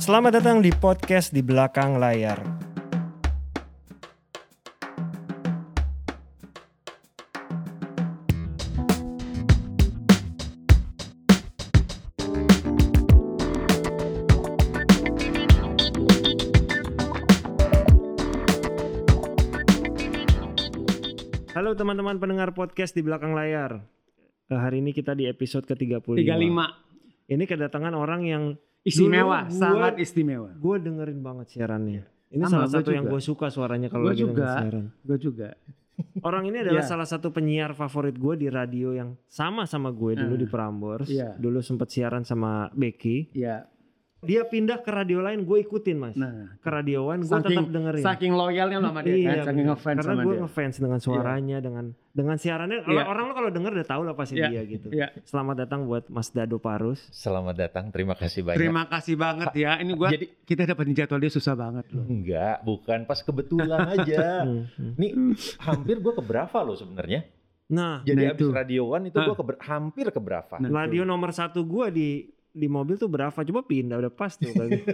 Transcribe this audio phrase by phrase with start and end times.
[0.00, 2.40] Selamat datang di podcast di belakang layar.
[21.52, 23.84] Halo teman-teman pendengar podcast di belakang layar.
[24.48, 26.16] Eh, hari ini kita di episode ke-35.
[26.16, 30.50] 35 Ini kedatangan orang yang istimewa, gua- sangat istimewa.
[30.52, 32.02] gue dengerin banget siarannya.
[32.28, 33.12] Ini Sama, salah satu yang juga.
[33.12, 34.32] gue suka suaranya kalau lagi juga.
[34.32, 34.86] dengerin siaran.
[35.02, 35.48] Gue juga.
[36.20, 36.88] Orang ini adalah Iya.
[36.88, 40.40] salah satu penyiar favorit gue di radio yang sama sama gue dulu Ah.
[40.40, 41.06] di Prambors.
[41.06, 41.36] Iya.
[41.36, 43.30] Dulu sempat siaran sama Becky.
[43.32, 43.68] Ya.
[44.22, 46.14] Dia pindah ke radio lain, gue ikutin mas.
[46.14, 48.02] Nah, Ke radio one, gue tetap dengerin.
[48.02, 51.84] saking loyalnya lo sama dia Iya, kan, saking ngefans Karena gue ngefans dengan suaranya, dengan
[52.08, 52.86] dengan siarannya.
[52.86, 53.10] Kalau Iya.
[53.10, 54.88] Orang lo kalau denger udah tahu lah pasti Iya, dia gitu.
[54.94, 55.10] Iya.
[55.26, 57.02] Selamat datang buat Mas Dado Parus.
[57.10, 58.62] Selamat datang, terima kasih banyak.
[58.62, 59.82] Terima kasih banget ya.
[59.82, 62.06] Ini gua Jadi kita dapetin jadwal dia susah banget loh.
[62.06, 64.46] enggak, bukan pas kebetulan aja.
[64.46, 64.92] Hmm, hmm.
[65.02, 65.10] Nih
[65.58, 67.26] hampir gue ke Brava loh sebenarnya.
[67.74, 68.54] Nah, Jadi Nah, abis itu.
[68.54, 70.62] Radio One itu gue ke hampir ke Brava.
[70.62, 72.08] Nah, radio nomor satu gue di
[72.52, 73.34] di mobil tuh berapa?
[73.34, 74.80] Coba pindah udah pas tuh kali.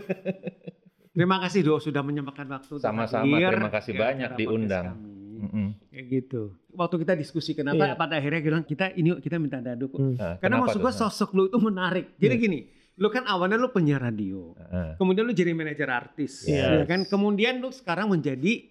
[1.10, 2.78] Terima kasih Do sudah menyempatkan waktu.
[2.78, 4.94] Sama-sama, terima kasih ke banyak diundang.
[4.94, 5.10] kami.
[5.38, 5.66] Mm-mm.
[5.90, 6.42] Kayak gitu.
[6.70, 7.94] Waktu kita diskusi kenapa Iya.
[7.94, 9.86] pada akhirnya bilang kita ini yuk, kita minta Dado.
[9.86, 9.98] kok.
[9.98, 10.14] Hmm.
[10.14, 12.14] Nah, Karena kenapa maksud gua sosok lu itu menarik.
[12.16, 12.58] Jadi gini,
[12.94, 14.54] lu kan awalnya lu penyiar radio.
[14.54, 14.94] Heeh.
[14.94, 16.82] Kemudian lu jadi manajer artis, Yes.
[16.82, 17.02] ya kan?
[17.02, 18.66] Kemudian lu sekarang menjadi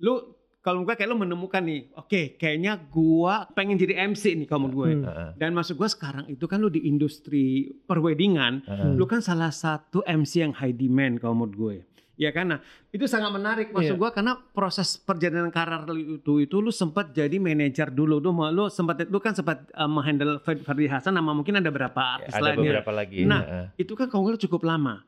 [0.00, 4.66] lu kalau gua kayak lu menemukan nih, oke, kayaknya gua pengen jadi MC nih kamu
[4.68, 4.88] gue.
[4.92, 5.04] Hmm.
[5.08, 5.28] Heeh.
[5.40, 8.92] Dan maksud gua sekarang itu kan lu di industri perweddingan, Heeh.
[8.92, 11.76] lu kan salah satu MC yang high demand kalau menurut gue.
[12.20, 12.60] Ya kan, nah
[12.92, 14.00] itu sangat menarik maksud Iya.
[14.04, 19.08] gua karena proses perjalanan karir itu itu lu sempat jadi manajer dulu, lu lu sempat
[19.08, 22.92] lu kan sempat uh, menghandle Ferdi Hasan sama mungkin ada berapa artis Ada lainnya beberapa
[22.92, 23.24] lagi.
[23.24, 23.66] Nah, Heeh.
[23.80, 25.00] itu kan kalau nggak cukup lama.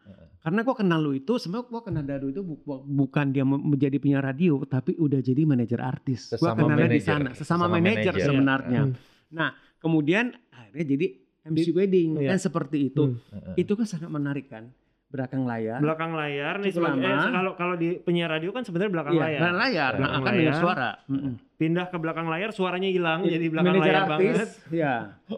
[0.43, 3.63] Karena gua kenal lu itu, sebenarnya gua kenal Dado itu bu- bu- bukan dia me-
[3.65, 6.29] menjadi penyiar radio, tapi udah jadi manajer artis.
[6.33, 7.07] Gua Sesama kenalnya di manajer.
[7.09, 8.81] sana, sesama, Sesama manajer sebenarnya.
[8.85, 8.95] Hmm.
[9.31, 11.07] Nah, kemudian akhirnya jadi
[11.45, 12.29] MC wedding Iya.
[12.29, 13.03] kan seperti itu.
[13.09, 13.19] Hmm.
[13.33, 13.55] Heeh.
[13.61, 14.75] Itu kan sangat menarik kan,
[15.09, 15.79] belakang layar.
[15.79, 19.39] belakang layar nih sebagai- eh, kalau kalau di penyiar radio kan sebenarnya belakang Iya, layar.
[19.39, 19.91] belakang layar.
[19.93, 20.59] Nah, Belakang akan dengar layar.
[20.59, 20.91] suara.
[21.07, 21.35] Mm-mm.
[21.55, 24.49] Pindah ke belakang layar suaranya hilang jadi belakang Manajer layar artis, banget.
[24.73, 24.95] Ya,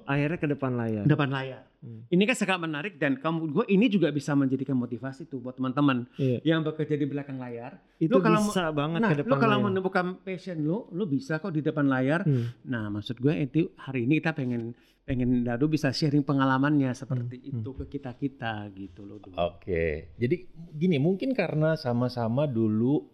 [0.07, 1.05] Akhirnya ke depan layar.
[1.05, 1.63] depan layar.
[1.85, 2.01] Hmm.
[2.09, 6.09] Ini kan sangat menarik dan kamu gue ini juga bisa menjadikan motivasi tuh buat teman-teman
[6.17, 6.41] Iya.
[6.43, 7.77] yang bekerja di belakang layar.
[7.99, 9.67] Itu Lu kalau bisa banget Nah, ke depan lu kalau layar.
[9.69, 12.25] menemukan passion lu, lu bisa kok di depan layar.
[12.25, 12.57] Hmm.
[12.65, 14.73] Nah, maksud gue itu hari ini kita pengen
[15.03, 19.21] pengen Dado bisa sharing pengalamannya seperti Hmm, itu ke kita kita gitu loh.
[19.37, 20.37] Oke, jadi
[20.71, 23.05] gini mungkin karena sama-sama dulu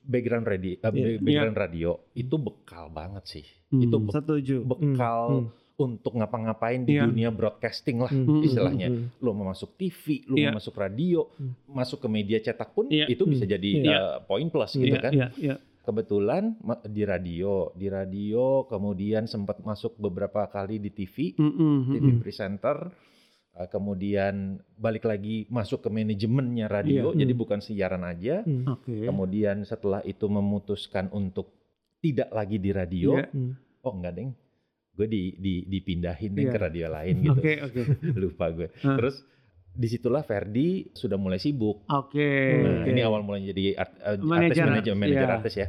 [0.00, 1.18] background radio, eh, Iya.
[1.18, 3.44] background radio itu bekal banget sih.
[3.68, 3.82] Hmm.
[3.82, 4.56] Itu be- Setuju.
[4.62, 5.50] bekal Hmm.
[5.80, 7.08] Untuk ngapa-ngapain di Iya.
[7.08, 8.28] dunia broadcasting lah Hmm.
[8.28, 8.42] Hmm.
[8.44, 8.88] istilahnya.
[8.92, 9.08] Hmm.
[9.16, 10.52] Lu mau masuk TV, lu Iya.
[10.52, 11.56] mau masuk radio, Hmm.
[11.66, 13.08] masuk ke media cetak pun Iya.
[13.08, 13.52] itu bisa Hmm.
[13.56, 13.96] jadi Iya.
[13.96, 15.12] uh, poin plus Iya, gitu Iya, kan.
[15.12, 15.56] iya, iya.
[15.80, 22.06] Kebetulan di radio, di radio kemudian sempat masuk beberapa kali di TV, Mm, mm, TV
[22.20, 22.76] presenter,
[23.56, 24.34] uh, kemudian
[24.76, 27.24] balik lagi masuk ke manajemennya radio, Iya.
[27.24, 27.40] jadi Hmm.
[27.40, 28.44] bukan siaran aja.
[28.44, 28.68] Hmm.
[28.70, 28.92] Oke.
[29.02, 31.56] Kemudian setelah itu memutuskan untuk
[31.98, 33.26] tidak lagi di radio, Iya.
[33.30, 33.52] Hmm.
[33.80, 34.30] oh enggak deng,
[35.00, 36.52] gue di, di dipindahin Iya.
[36.52, 37.80] ke radio lain gitu, Oke, oke.
[38.20, 38.68] lupa gue.
[38.84, 39.00] Hah.
[39.00, 39.24] Terus
[39.70, 41.88] di situlah Ferdi sudah mulai sibuk.
[41.88, 42.28] Oke.
[42.60, 42.90] Nah, Oke.
[42.92, 45.36] ini awal mulai jadi art, uh, artis Manajer, manajer manajer iya.
[45.40, 45.66] artis ya.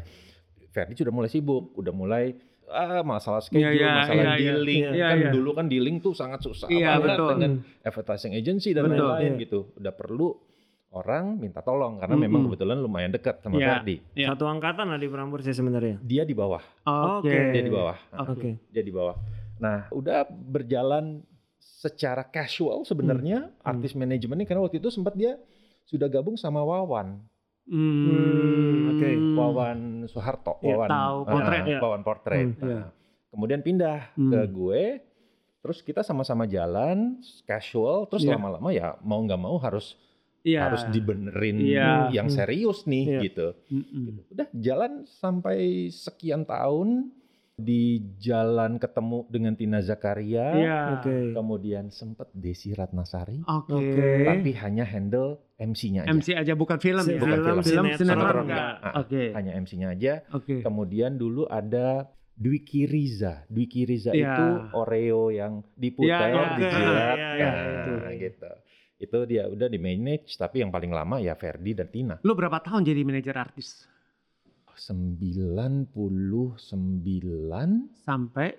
[0.72, 2.36] Ferdi sudah mulai sibuk, udah mulai
[2.68, 4.40] ah, masalah schedule, Iya, iya, masalah iya, iya.
[4.56, 4.82] dealing.
[4.92, 5.32] Iya, kan iya.
[5.32, 7.30] dulu kan dealing tuh sangat susah Iya, banget betul.
[7.36, 7.52] dengan
[7.84, 9.44] advertising agency dan lain-lain iya.
[9.48, 9.60] gitu.
[9.76, 10.51] Udah perlu
[10.92, 12.26] orang minta tolong karena Mm-mm.
[12.28, 13.80] memang kebetulan lumayan dekat sama Iya.
[13.80, 13.96] Ferdi.
[14.14, 14.28] Iya.
[14.36, 15.96] Satu angkatan lah di Prambors ya sebenarnya.
[16.00, 17.32] Dia di bawah, Oke.
[17.32, 17.38] Oke.
[17.52, 17.98] dia di bawah.
[18.12, 18.50] Nah, Oke.
[18.68, 19.16] dia di bawah.
[19.58, 21.24] Nah, udah berjalan
[21.58, 23.70] secara casual sebenarnya Hmm.
[23.72, 25.40] artis manajemen ini karena waktu itu sempat dia
[25.84, 27.24] sudah gabung sama Wawan.
[27.66, 29.10] Hmm, oke.
[29.34, 31.80] Wawan Soeharto, Iya, Wawan tahu, ah, potret, ya.
[31.80, 32.40] Wawan portret.
[32.44, 32.82] Hmm, Nah, iya.
[33.32, 34.28] Kemudian pindah Hmm.
[34.28, 34.84] ke gue,
[35.58, 38.36] terus kita sama-sama jalan casual, terus Iya.
[38.36, 39.96] lama-lama ya mau nggak mau harus
[40.42, 40.60] Iya.
[40.66, 42.10] harus dibenerin Iya.
[42.12, 42.36] yang Hmm.
[42.36, 43.20] serius nih Iya.
[43.22, 43.48] gitu.
[43.70, 44.26] Mm-mm.
[44.28, 45.58] Udah jalan sampai
[45.88, 47.14] sekian tahun
[47.54, 47.82] di
[48.18, 50.78] jalan ketemu dengan Tina Zakaria, Iya.
[50.98, 51.30] Oke.
[51.32, 53.70] kemudian sempet Desi Ratnasari, Oke.
[53.72, 54.10] Oke.
[54.26, 56.10] tapi hanya handle MC-nya aja.
[56.10, 57.22] MC aja bukan film Si- ya.
[57.22, 58.66] bukan film, film sinetron sinetron enggak.
[58.66, 58.82] enggak.
[58.82, 59.24] Ah, Oke.
[59.30, 60.14] Hanya MC-nya aja.
[60.32, 60.56] Oke.
[60.60, 63.46] Kemudian dulu ada Dwiki Riza.
[63.46, 64.26] Dwiki Riza Iya.
[64.26, 66.58] itu Oreo yang diputer, Iya, oke.
[66.58, 67.50] dijilat, Iya, iya,
[67.94, 68.50] nah, gitu.
[69.02, 72.16] Itu dia udah di manage, tapi yang paling lama ya Ferdi dan Tina.
[72.22, 73.90] Lu berapa tahun jadi manajer artis?
[74.78, 75.90] 99
[77.98, 78.54] Sampai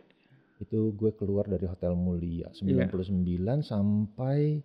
[0.58, 4.62] itu gue keluar dari Hotel Mulia 99 sampai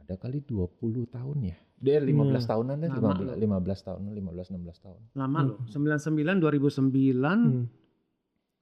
[0.00, 1.56] ada kali 20 tahun ya.
[1.78, 2.48] Dia 15 Hmm.
[2.48, 5.00] tahunan deh, Lama 15, 15 tahun, 15 16 tahun.
[5.14, 5.48] Lama Hmm.
[5.52, 5.58] loh.
[5.68, 7.66] 99 2009 Hmm.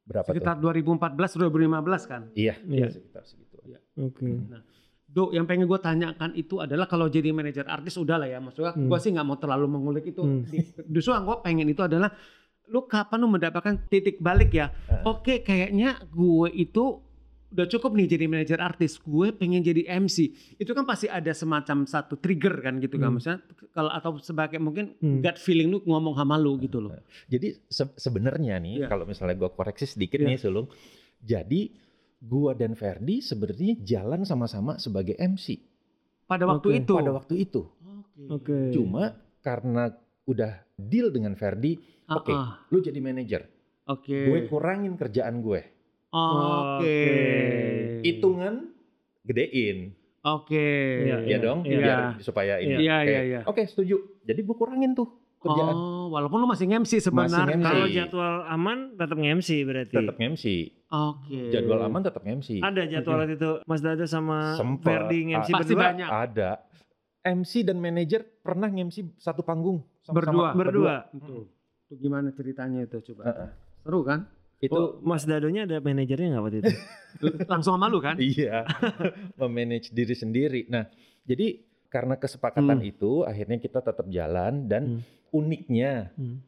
[0.06, 0.62] Berapa sekitar tuh?
[0.62, 2.30] 2014 2015 kan.
[2.34, 2.86] Iya, Iya.
[2.90, 3.58] sekitar segitu.
[3.98, 4.26] Oke.
[5.06, 8.74] Do, yang pengen gue tanyakan itu adalah kalau jadi manajer artis udah lah ya, maksudnya
[8.74, 8.86] Hmm.
[8.86, 10.20] gue sih nggak mau terlalu mengulik itu.
[10.20, 10.42] Hmm.
[10.84, 12.10] Justru yang gue pengen itu adalah
[12.66, 14.66] lu kapan lu mendapatkan titik balik ya?
[14.68, 15.02] Heeh.
[15.04, 17.00] Oke, kayaknya gue itu
[17.46, 18.98] udah cukup nih jadi manajer artis.
[18.98, 20.26] Gue pengen jadi MC.
[20.54, 23.16] Itu kan pasti ada semacam satu trigger kan gitu kan, Hmm.
[23.16, 23.38] maksudnya
[23.70, 25.22] kalau atau sebagai mungkin Hmm.
[25.22, 26.90] gut feeling lu ngomong sama lu gitu loh.
[27.24, 28.86] Jadi se- sebenarnya nih Iya.
[28.90, 30.26] kalau misalnya gua koreksi sedikit Iya.
[30.26, 30.66] nih Sulung.
[31.16, 31.70] Jadi
[32.18, 35.60] gua dan Ferdi sebenarnya jalan sama-sama sebagai MC
[36.24, 36.92] Pada waktu itu.
[36.92, 37.62] pada waktu itu.
[38.26, 38.72] Oke.
[38.72, 39.92] Cuma karena
[40.24, 43.42] udah deal dengan Ferdi, Ah, oke, ah, lu jadi manajer.
[43.86, 44.26] Oke.
[44.26, 45.60] Gue kurangin kerjaan gue.
[46.08, 46.98] Oke.
[48.02, 48.70] Hitungan
[49.22, 49.94] gedein.
[50.22, 50.66] Oke.
[51.06, 51.78] Iya, ya dong, Iya.
[51.78, 52.82] biar supaya ini.
[52.82, 53.40] Iya, iya, iya.
[53.46, 54.22] Oke, setuju.
[54.22, 55.06] Jadi gue kurangin tuh
[55.38, 55.74] kerjaan.
[55.74, 57.54] Oh, walaupun lu masih MC sebenarnya.
[57.54, 57.62] MC.
[57.62, 59.94] Kalau jadwal aman tetap nge-MC berarti.
[59.94, 60.44] Tetap MC.
[60.86, 61.50] Oke.
[61.50, 62.58] Jadwal aman tetap MC.
[62.58, 64.86] Ada jadwal waktu itu Mas Dada sama Sempet.
[64.86, 65.82] Ferdi nge-MC Pasti berdua.
[65.84, 66.08] banyak.
[66.08, 66.50] Ada.
[67.26, 69.82] MC dan manajer pernah nge-MC satu panggung.
[70.04, 70.54] Berdua.
[70.54, 70.96] Berdua.
[71.10, 71.50] Itu.
[71.84, 73.22] Itu gimana ceritanya itu coba?
[73.26, 73.48] Heeh.
[73.82, 74.20] Seru kan?
[74.56, 76.72] Itu Oh, Mas Dadonya ada manajernya nggak waktu itu?
[77.50, 78.16] Langsung sama lu kan?
[78.16, 78.64] iya,
[79.36, 80.64] memanage diri sendiri.
[80.66, 80.88] Nah,
[81.22, 82.88] jadi karena kesepakatan Hmm.
[82.88, 85.00] itu akhirnya kita tetap jalan dan Hmm.
[85.30, 86.40] uniknya Hmm.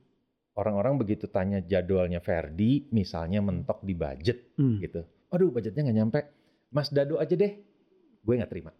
[0.58, 4.82] Orang-orang begitu tanya jadwalnya Ferdi, misalnya mentok di budget Hmm.
[4.82, 5.06] gitu.
[5.31, 6.20] Aduh, budgetnya nggak nyampe.
[6.69, 7.52] Mas Dado aja deh.
[8.20, 8.75] Gue nggak terima.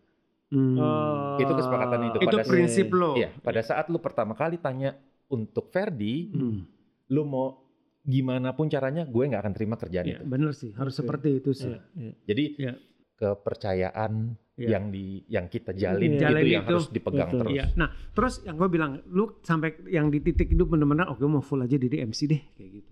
[0.51, 0.75] Hmm.
[0.77, 1.39] Oh.
[1.39, 2.19] Itu kesepakatan itu.
[2.21, 3.15] itu pada prinsip lo.
[3.15, 4.99] Iya, pada saat lu pertama kali tanya
[5.29, 6.67] untuk Ferdi, Hmm.
[7.09, 7.63] lu mau
[8.01, 10.25] gimana pun caranya, gue nggak akan terima kerjaan Iya, itu.
[10.25, 10.73] bener sih.
[10.73, 11.01] Harus Oke.
[11.05, 11.69] seperti itu sih.
[11.69, 12.13] Iya, iya.
[12.25, 12.73] Jadi Iya.
[13.19, 14.13] Kepercayaan
[14.55, 14.75] Iya.
[14.75, 16.21] yang di yang kita jalin Iya.
[16.21, 16.71] Jalin itu yang itu.
[16.75, 17.41] harus dipegang Betul.
[17.41, 17.53] terus.
[17.55, 17.65] Iya.
[17.75, 21.39] Nah, terus yang gue bilang, lu sampai yang di titik itu bener-bener, oh gue mau
[21.39, 22.91] full aja jadi MC deh, kayak gitu.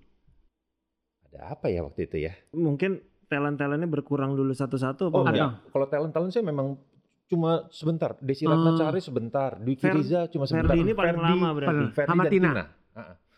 [1.26, 2.32] Ada apa ya waktu itu ya?
[2.52, 5.10] Mungkin talent-talentnya berkurang dulu satu-satu.
[5.10, 5.34] apa Oh enggak?
[5.34, 6.78] enggak, kalau talent-talent saya memang
[7.26, 8.14] cuma sebentar.
[8.20, 8.54] Desi Ah.
[8.54, 10.70] Ratnasari sebentar, Dwiki Fer- Riza cuma sebentar.
[10.70, 11.84] Ferdi ini paling Ferdi- lama berarti.
[11.92, 12.46] Ferdi Sama dan Tina.
[12.46, 12.64] Tina.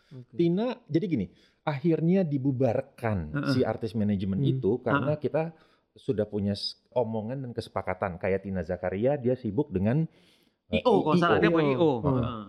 [0.09, 0.33] Oke.
[0.33, 1.25] Tina, jadi gini,
[1.63, 3.51] akhirnya dibubarkan Heeh.
[3.51, 4.51] si artis manajemen Hmm.
[4.51, 5.49] itu karena kita
[5.91, 6.53] sudah punya
[6.91, 8.17] omongan dan kesepakatan.
[8.17, 11.55] Kayak Tina Zakaria, dia sibuk dengan uh, IO, kalau salah dia IO.
[11.55, 11.91] punya IO.
[11.99, 12.15] Hmm.
[12.15, 12.43] Heeh.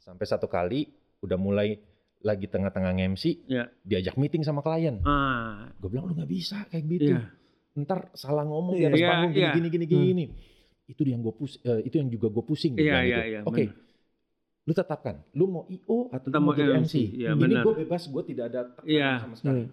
[0.00, 0.88] Sampai satu kali
[1.20, 1.76] udah mulai
[2.20, 3.64] lagi tengah-tengah nge-MC, Iya.
[3.80, 5.00] diajak meeting sama klien.
[5.02, 7.16] Ah, Gue bilang lu nggak bisa kayak gitu.
[7.16, 7.32] iya.
[7.72, 8.80] Ntar salah ngomong Iya.
[8.80, 9.52] di atas Iya, panggung gini, iya.
[9.54, 10.10] gini gini gini Hmm.
[10.12, 10.24] gini.
[10.84, 12.74] Itu yang gue pus, eh, itu yang juga gue pusing.
[12.74, 13.24] Iya, bilang iya, gitu.
[13.24, 13.88] iya, Oke, benar.
[14.60, 15.16] lu tetapkan.
[15.32, 16.84] Lu mau IO atau lu mau jadi MC.
[16.84, 16.94] MC?
[17.16, 19.10] Iya, Ini gue bebas, gue tidak ada tekanan Iya.
[19.18, 19.60] sama sekali.
[19.60, 19.68] Iya.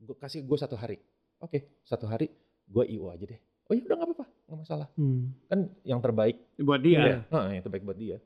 [0.00, 0.96] Gue kasih gue satu hari.
[1.40, 2.28] Oke, satu hari
[2.66, 3.40] gue IO aja deh.
[3.64, 4.88] Oh iya udah nggak apa-apa, nggak masalah.
[4.94, 5.32] Hmm.
[5.48, 6.36] Kan yang terbaik.
[6.58, 6.98] Buat dia.
[7.00, 7.16] Iya.
[7.28, 8.16] Nah, yang terbaik buat dia.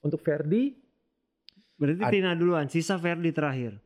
[0.00, 0.72] Untuk Ferdi,
[1.76, 3.76] Berarti Ad- Tina duluan, sisa Ferdi terakhir.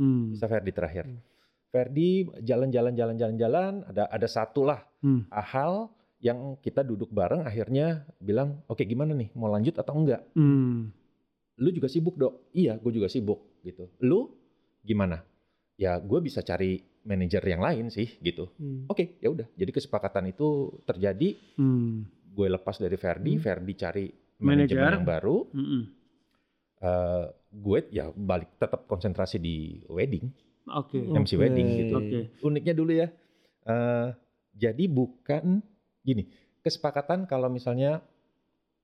[0.00, 0.32] Hmm.
[0.32, 1.04] bisa Ferdi terakhir.
[1.04, 1.20] Hmm.
[1.68, 5.28] Ferdi jalan-jalan jalan-jalan jalan, ada ada satu lah Hmm.
[5.30, 10.24] hal yang kita duduk bareng akhirnya bilang, oke gimana nih, mau lanjut atau enggak?
[10.32, 10.88] Hmm.
[11.60, 12.48] Lu juga sibuk dok?
[12.52, 13.92] Iya, gue juga sibuk gitu.
[14.00, 14.32] Lu
[14.80, 15.20] gimana?
[15.76, 18.52] Ya gue bisa cari manajer yang lain sih gitu.
[18.54, 18.84] Hmm.
[18.86, 19.48] Oke, ya udah.
[19.52, 20.48] Jadi kesepakatan itu
[20.82, 21.36] terjadi.
[21.56, 22.04] Hmm.
[22.30, 23.42] Gue lepas dari Ferdi, Hmm.
[23.42, 24.06] Ferdi cari
[24.38, 24.76] Manajer.
[24.76, 25.36] manajemen yang baru.
[25.50, 25.82] Hmm.
[26.80, 30.24] Eh, gue ya balik tetap konsentrasi di wedding,
[30.70, 30.96] Oke.
[30.98, 31.40] MC Oke.
[31.40, 31.94] wedding gitu.
[31.94, 32.18] Oke.
[32.42, 33.08] Uniknya dulu ya.
[33.62, 34.08] eh,
[34.50, 35.60] jadi bukan
[36.00, 36.24] gini.
[36.60, 38.00] Kesepakatan kalau misalnya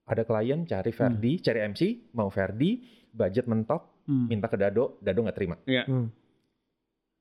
[0.04, 1.80] ada klien cari Ferdi, cari MC,
[2.12, 4.28] mau Ferdi, budget mentok, Hmm.
[4.28, 5.56] minta ke Dado, Dado nggak terima.
[5.64, 6.12] Hmm.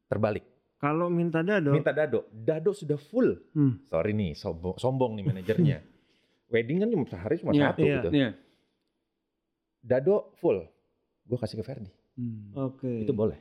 [0.05, 0.43] Terbalik.
[0.85, 3.33] Kalau minta Dado, Minta Dado, Dado sudah full.
[3.57, 3.81] Hmm.
[3.89, 5.77] Sorry nih, sombong, sombong nih manajernya.
[6.53, 7.95] Wedding kan cuma sehari cuma Iya, satu iya.
[7.97, 8.09] gitu.
[8.13, 8.29] Iya.
[9.81, 10.61] Dado full,
[11.25, 11.91] gue kasih ke Ferdi.
[12.21, 12.53] Hmm.
[12.53, 12.91] oke.
[13.01, 13.39] Itu boleh.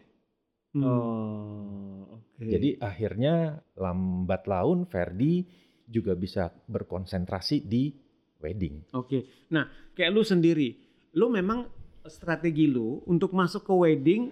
[0.72, 0.82] Hmm.
[0.88, 2.48] Oh, oke.
[2.48, 5.44] Jadi akhirnya lambat laun Ferdi
[5.84, 7.92] juga bisa berkonsentrasi di
[8.40, 8.88] wedding.
[8.96, 9.48] Oke.
[9.52, 10.74] Nah, kayak lu sendiri,
[11.12, 11.68] lu memang
[12.08, 14.22] strategi lu untuk masuk ke wedding,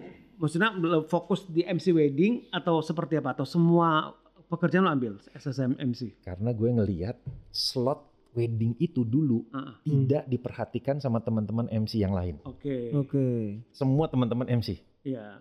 [0.43, 3.31] maksudnya fokus di MC wedding atau seperti apa?
[3.31, 4.11] Atau semua
[4.45, 6.19] pekerjaan lu ambil SSM MC?
[6.19, 7.15] Karena gue ngeliat
[7.47, 12.41] slot wedding itu dulu Ah, tidak diperhatikan sama teman-teman MC yang lain.
[12.43, 12.91] Oke.
[12.91, 13.25] Oke.
[13.71, 14.83] Semua teman-teman MC.
[15.01, 15.39] Iya.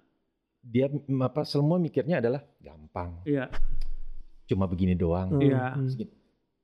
[0.62, 3.18] Dia m- apa semua mikirnya adalah gampang.
[3.26, 3.50] Iya.
[4.44, 5.34] Cuma begini doang.
[5.34, 5.74] Hmm, Iya.
[5.74, 5.88] hmm.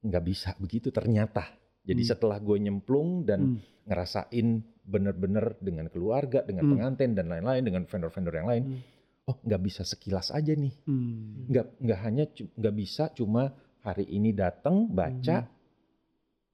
[0.04, 1.42] Nggak bisa begitu ternyata.
[1.82, 2.10] Jadi Hmm.
[2.12, 3.58] setelah gue nyemplung dan Hmm.
[3.88, 4.48] ngerasain
[4.88, 6.72] bener-bener dengan keluarga, dengan Hmm.
[6.74, 8.62] pengantin dan lain-lain, dengan vendor-vendor yang lain.
[8.64, 8.80] Hmm.
[9.28, 10.72] Oh nggak bisa sekilas aja nih.
[10.88, 11.44] Hmm.
[11.52, 13.52] nggak nggak hanya nggak bisa cuma
[13.84, 15.44] hari ini datang baca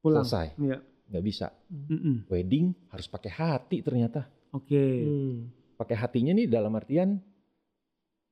[0.02, 0.26] Pulang.
[0.26, 0.58] selesai.
[0.58, 0.78] Iya.
[1.04, 1.46] Nggak bisa.
[1.70, 2.26] Mm-mm.
[2.26, 4.26] Wedding harus pakai hati ternyata.
[4.50, 4.82] Oke.
[5.06, 5.36] Hmm.
[5.78, 7.22] Pakai hatinya nih dalam artian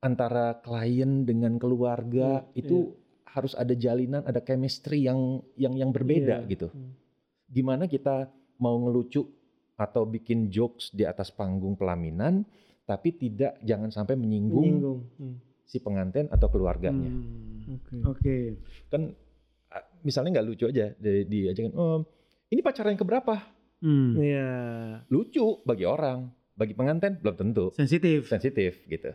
[0.03, 2.79] antara klien dengan keluarga Iya, itu
[3.25, 6.51] harus ada jalinan, ada chemistry yang yang yang berbeda Iya.
[6.51, 6.69] gitu.
[6.69, 6.93] Hmm.
[7.47, 8.27] Gimana kita
[8.59, 9.23] mau ngelucu
[9.75, 12.45] atau bikin jokes di atas panggung pelaminan,
[12.85, 15.01] tapi tidak jangan sampai menyinggung Menyinggung.
[15.19, 15.37] Hmm.
[15.65, 17.09] si pengantin atau keluarganya.
[17.09, 17.79] Hmm.
[17.81, 17.95] Oke.
[18.05, 18.37] Oke.
[18.93, 19.15] Kan
[19.71, 22.05] ah, misalnya nggak lucu aja di, diajakin, oh,
[22.53, 23.35] ini pacaran yang keberapa?
[23.81, 24.13] Hmm.
[24.15, 24.51] Iya.
[25.09, 28.29] Lucu bagi orang, bagi pengantin belum tentu Sensitif.
[28.29, 29.11] sensitif gitu.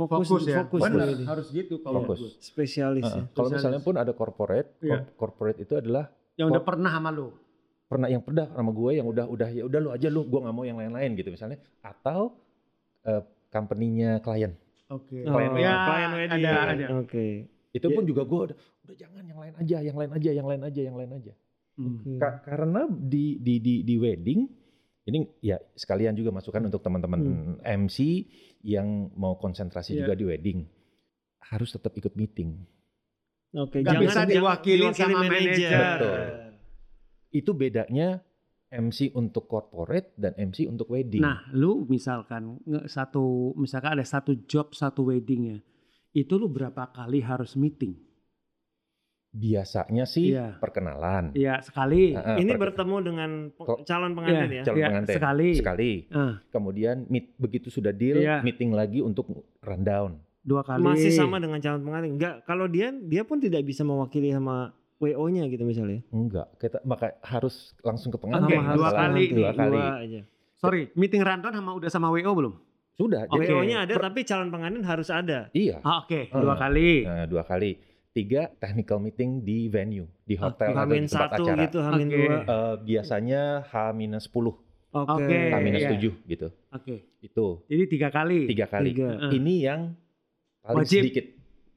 [0.00, 0.56] Fokus, fokus ya.
[0.62, 1.26] fokus Benar, wedding.
[1.26, 2.18] harus gitu kalau Fokus.
[2.18, 2.30] gue.
[2.38, 3.16] Spesialis Uh-uh.
[3.16, 3.22] ya.
[3.28, 3.54] Kalau Spesialis.
[3.58, 7.28] misalnya pun ada corporate, cor- corporate itu adalah Yang udah pernah sama lo.
[7.84, 10.54] pernah yang pernah sama gue yang udah udah ya udah lu aja lu, gue nggak
[10.54, 11.58] mau yang lain-lain gitu misalnya.
[11.80, 12.38] Atau
[13.02, 13.18] eh,
[13.50, 14.54] company-nya klien.
[14.88, 15.22] Oke.
[15.22, 16.40] Oh, Klien ya, klien wedding.
[16.40, 16.84] ada ada.
[16.98, 17.26] Oke.
[17.70, 17.94] Itu Ya.
[17.94, 20.80] pun juga gue udah, udah jangan yang lain aja, yang lain aja, yang lain aja,
[20.82, 21.32] yang lain aja.
[21.74, 21.96] Hmm.
[21.96, 22.12] Oke.
[22.16, 24.40] Ka- karena di di di di wedding
[25.10, 27.20] ini ya sekalian juga masukan untuk teman-teman
[27.60, 28.24] MC
[28.62, 30.06] yang mau konsentrasi Iya.
[30.06, 30.58] juga di wedding
[31.50, 32.62] harus tetap ikut meeting.
[33.50, 33.90] Oke, bisa
[34.22, 35.98] jangan diwakilin diwakili sama manajer.
[35.98, 36.20] Betul.
[37.34, 38.22] Itu bedanya
[38.70, 41.18] MC untuk corporate dan MC untuk wedding.
[41.18, 45.58] Nah, lu misalkan satu misalkan ada satu job satu wedding ya.
[46.14, 47.98] Itu lu berapa kali harus meeting?
[49.30, 50.58] Biasanya sih Iya.
[50.58, 51.30] perkenalan.
[51.32, 52.12] Iya, sekali.
[52.12, 53.30] Ah, Ini bertemu dengan
[53.84, 54.62] calon pengantin ya?
[54.66, 55.50] calon Iya, pengantin sekali.
[55.54, 55.92] sekali.
[56.10, 58.42] Ah, Kemudian meet, begitu sudah deal, Iya.
[58.42, 60.18] meeting lagi untuk rundown.
[60.40, 60.80] dua kali.
[60.82, 62.16] Masih sama dengan calon pengantin?
[62.16, 66.00] Enggak, kalau dia dia pun tidak bisa mewakili sama WO-nya gitu misalnya.
[66.10, 68.56] Enggak, kita maka harus langsung ke pengantin.
[68.56, 69.24] Sama dua kali.
[69.30, 69.76] Dua kali.
[69.76, 70.20] Dua aja.
[70.56, 72.54] Sorry, meeting rundown sama udah sama WO belum?
[72.94, 73.24] Sudah.
[73.26, 73.36] Oke.
[73.38, 75.52] Jadi WO-nya ada per- tapi calon pengantin harus ada.
[75.52, 75.80] iya.
[75.80, 76.40] Ah, Oke, Ah.
[76.40, 77.04] dua kali.
[77.04, 77.76] Nah, dua kali.
[78.10, 81.62] Tiga technical meeting di venue, di hotel atau Hamin di tempat satu acara.
[81.62, 82.16] gitu, Hamin Oke.
[82.16, 82.36] dua.
[82.42, 84.58] Eh, biasanya H-10, Oke.
[84.90, 85.38] Oke.
[85.48, 86.10] H-7 iya.
[86.26, 86.48] gitu.
[86.68, 86.94] Oke.
[87.20, 88.50] Itu Jadi tiga kali.
[88.50, 88.90] tiga kali.
[88.90, 89.08] Tiga.
[89.16, 89.30] Ah.
[89.30, 89.80] Ini yang
[90.60, 91.02] paling Wajib.
[91.06, 91.26] sedikit,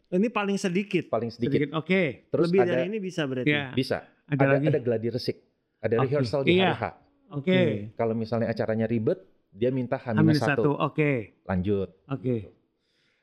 [0.10, 1.04] Ini paling sedikit.
[1.08, 1.54] paling sedikit.
[1.54, 1.70] Sedikit.
[1.76, 2.02] Oke.
[2.28, 3.50] Terus Lebih ada dari ini bisa berarti.
[3.50, 3.70] Ya.
[3.72, 3.98] bisa.
[4.24, 4.66] Ada, Ada lagi.
[4.68, 5.38] ada gladi resik.
[5.80, 6.06] Ada Oke.
[6.08, 6.70] rehearsal di Iya.
[6.72, 6.86] hari H.
[7.30, 7.60] Oke.
[7.94, 10.50] Kalau misalnya acaranya ribet, dia minta Hamil H-1.
[10.58, 10.74] satu.
[10.76, 11.38] Oke.
[11.44, 11.94] Lanjut.
[12.08, 12.50] Oke.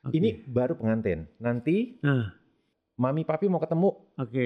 [0.01, 0.13] Oke.
[0.13, 1.27] Ini baru pengantin.
[1.37, 2.31] Nanti Nah,
[3.01, 3.89] mami papi mau ketemu.
[4.15, 4.45] oke.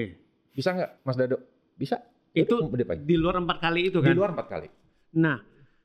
[0.50, 1.36] Bisa nggak Mas Dado?
[1.76, 2.00] Bisa.
[2.32, 3.04] Itu Udah, Pak.
[3.04, 4.16] di luar empat kali itu di kan?
[4.16, 4.68] luar empat kali.
[5.14, 5.36] Nah,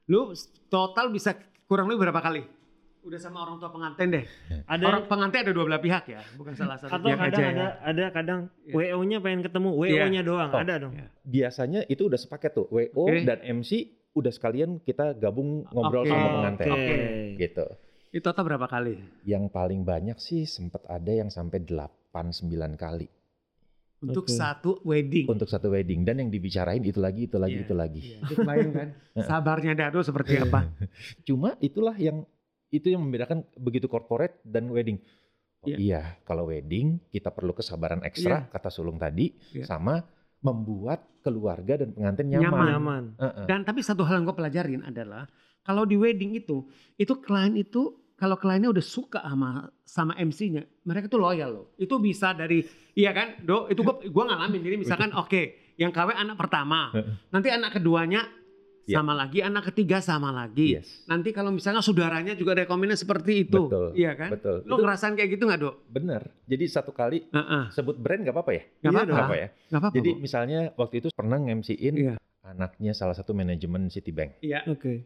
[0.06, 0.32] lu
[0.68, 1.36] total bisa
[1.66, 2.44] kurang lebih berapa kali?
[3.02, 4.26] Udah sama orang tua pengantin deh.
[4.64, 7.50] Ada Orang pengantin ada dua belah pihak ya, bukan salah satu atau pihak kadang aja
[7.50, 7.70] ada ya.
[7.82, 8.74] ada kadang Iya.
[8.94, 9.82] WO-nya pengen ketemu, Iya.
[10.06, 10.50] WO-nya doang.
[10.54, 10.60] Oh.
[10.62, 10.94] Ada dong.
[10.94, 11.08] Iya.
[11.26, 12.68] Biasanya itu udah sepaket tuh.
[12.70, 13.26] WO Oke.
[13.26, 13.72] dan MC
[14.12, 16.12] udah sekalian kita gabung ngobrol Oke.
[16.14, 16.70] sama pengantin.
[16.70, 16.96] Oke.
[17.42, 17.66] Gitu.
[18.12, 19.00] Itu total berapa kali?
[19.24, 21.64] Yang paling banyak sih sempat ada yang sampai
[22.12, 23.08] 8 9 kali
[24.02, 24.34] Untuk Oke.
[24.34, 25.30] satu wedding.
[25.30, 27.64] untuk satu wedding dan yang dibicarain itu lagi itu lagi Iya.
[27.64, 28.02] itu lagi.
[28.02, 28.88] Iya, itu kebayang kan?
[29.30, 30.66] Sabarnya Dado seperti apa?
[31.28, 32.26] Cuma itulah yang
[32.68, 34.98] itu yang membedakan begitu corporate dan wedding.
[35.62, 35.78] Oh Iya.
[35.78, 39.70] iya, kalau wedding kita perlu kesabaran ekstra kata Sulung tadi Iya.
[39.70, 40.02] sama
[40.42, 42.50] membuat keluarga dan pengantin nyaman.
[42.50, 42.66] Nyaman.
[42.74, 43.04] Nyaman.
[43.22, 43.46] Heeh.
[43.46, 45.30] Dan tapi satu hal yang gue pelajarin adalah
[45.62, 46.66] kalau di wedding itu,
[46.98, 51.66] itu klien itu kalau kliennya udah suka sama sama MC-nya, mereka tuh loyal loh.
[51.76, 52.62] Itu bisa dari
[52.94, 53.66] iya kan, Do?
[53.66, 54.62] Itu gue gua ngalamin.
[54.62, 55.42] Jadi misalkan oke,
[55.74, 56.94] yang KW anak pertama,
[57.28, 58.30] nanti anak keduanya
[58.82, 58.98] Iya.
[58.98, 60.74] sama lagi, anak ketiga sama lagi.
[60.74, 61.06] Yes.
[61.06, 63.94] Nanti kalau misalnya saudaranya juga rekomennya seperti itu, Betul.
[63.94, 64.34] iya kan?
[64.34, 64.66] Betul.
[64.66, 65.72] Lo Itu ngerasain kayak gitu nggak, Do?
[65.88, 66.22] bener.
[66.46, 67.64] Jadi satu kali Heeh.
[67.70, 68.64] sebut brand gak apa-apa ya?
[68.66, 69.06] Nggak Iya apa-apa.
[69.14, 69.48] Nggak apa ya?
[69.70, 69.96] Nggak apa-apa.
[70.02, 70.18] Jadi Bu.
[70.20, 72.16] misalnya waktu itu pernah nge-MC-in Iya.
[72.42, 74.42] anaknya salah satu manajemen Citibank.
[74.42, 74.66] Iya.
[74.66, 75.06] Oke.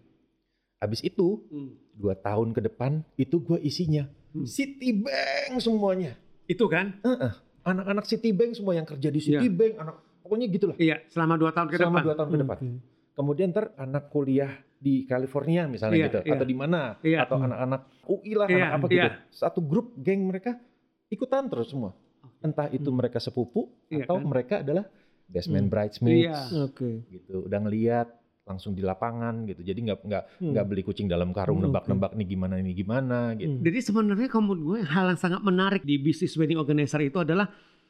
[0.77, 1.71] Habis itu Hmm.
[1.91, 4.43] dua tahun ke depan itu gue isinya Hmm.
[4.43, 6.19] Citibank semuanya.
[6.43, 6.99] Itu kan?
[7.01, 7.31] Heeh.
[7.63, 9.39] Anak-anak Citibank semua yang kerja di Iya.
[9.39, 10.75] Citibank, anak pokoknya gitulah.
[10.75, 12.03] Iya, selama dua tahun ke Selama depan.
[12.03, 12.57] dua tahun ke depan.
[12.57, 12.69] Oke.
[13.15, 16.33] Kemudian ntar anak kuliah di California misalnya Iya, gitu, iya.
[16.35, 17.17] atau di mana, Iya.
[17.23, 18.95] atau anak-anak UI lah, Iya, anak apa gitu.
[18.99, 19.07] iya.
[19.31, 20.59] Satu grup geng mereka
[21.07, 21.95] ikutan terus semua.
[22.39, 22.99] Entah itu Hmm.
[22.99, 24.27] mereka sepupu Iya atau kan?
[24.27, 24.85] mereka adalah
[25.25, 25.71] best man Hmm.
[25.71, 26.37] bridesmaids Iya.
[26.61, 27.07] Oke.
[27.07, 27.47] gitu.
[27.47, 28.07] Udah ngeliat
[28.45, 29.59] langsung di lapangan gitu.
[29.59, 30.53] Jadi nggak nggak Hmm.
[30.53, 33.49] nggak beli kucing dalam karung Hmm, nebak-nebak nih gimana nih gimana gitu.
[33.51, 33.65] Hmm.
[33.65, 37.49] Jadi sebenarnya menurut gue hal yang sangat menarik di bisnis wedding organizer itu adalah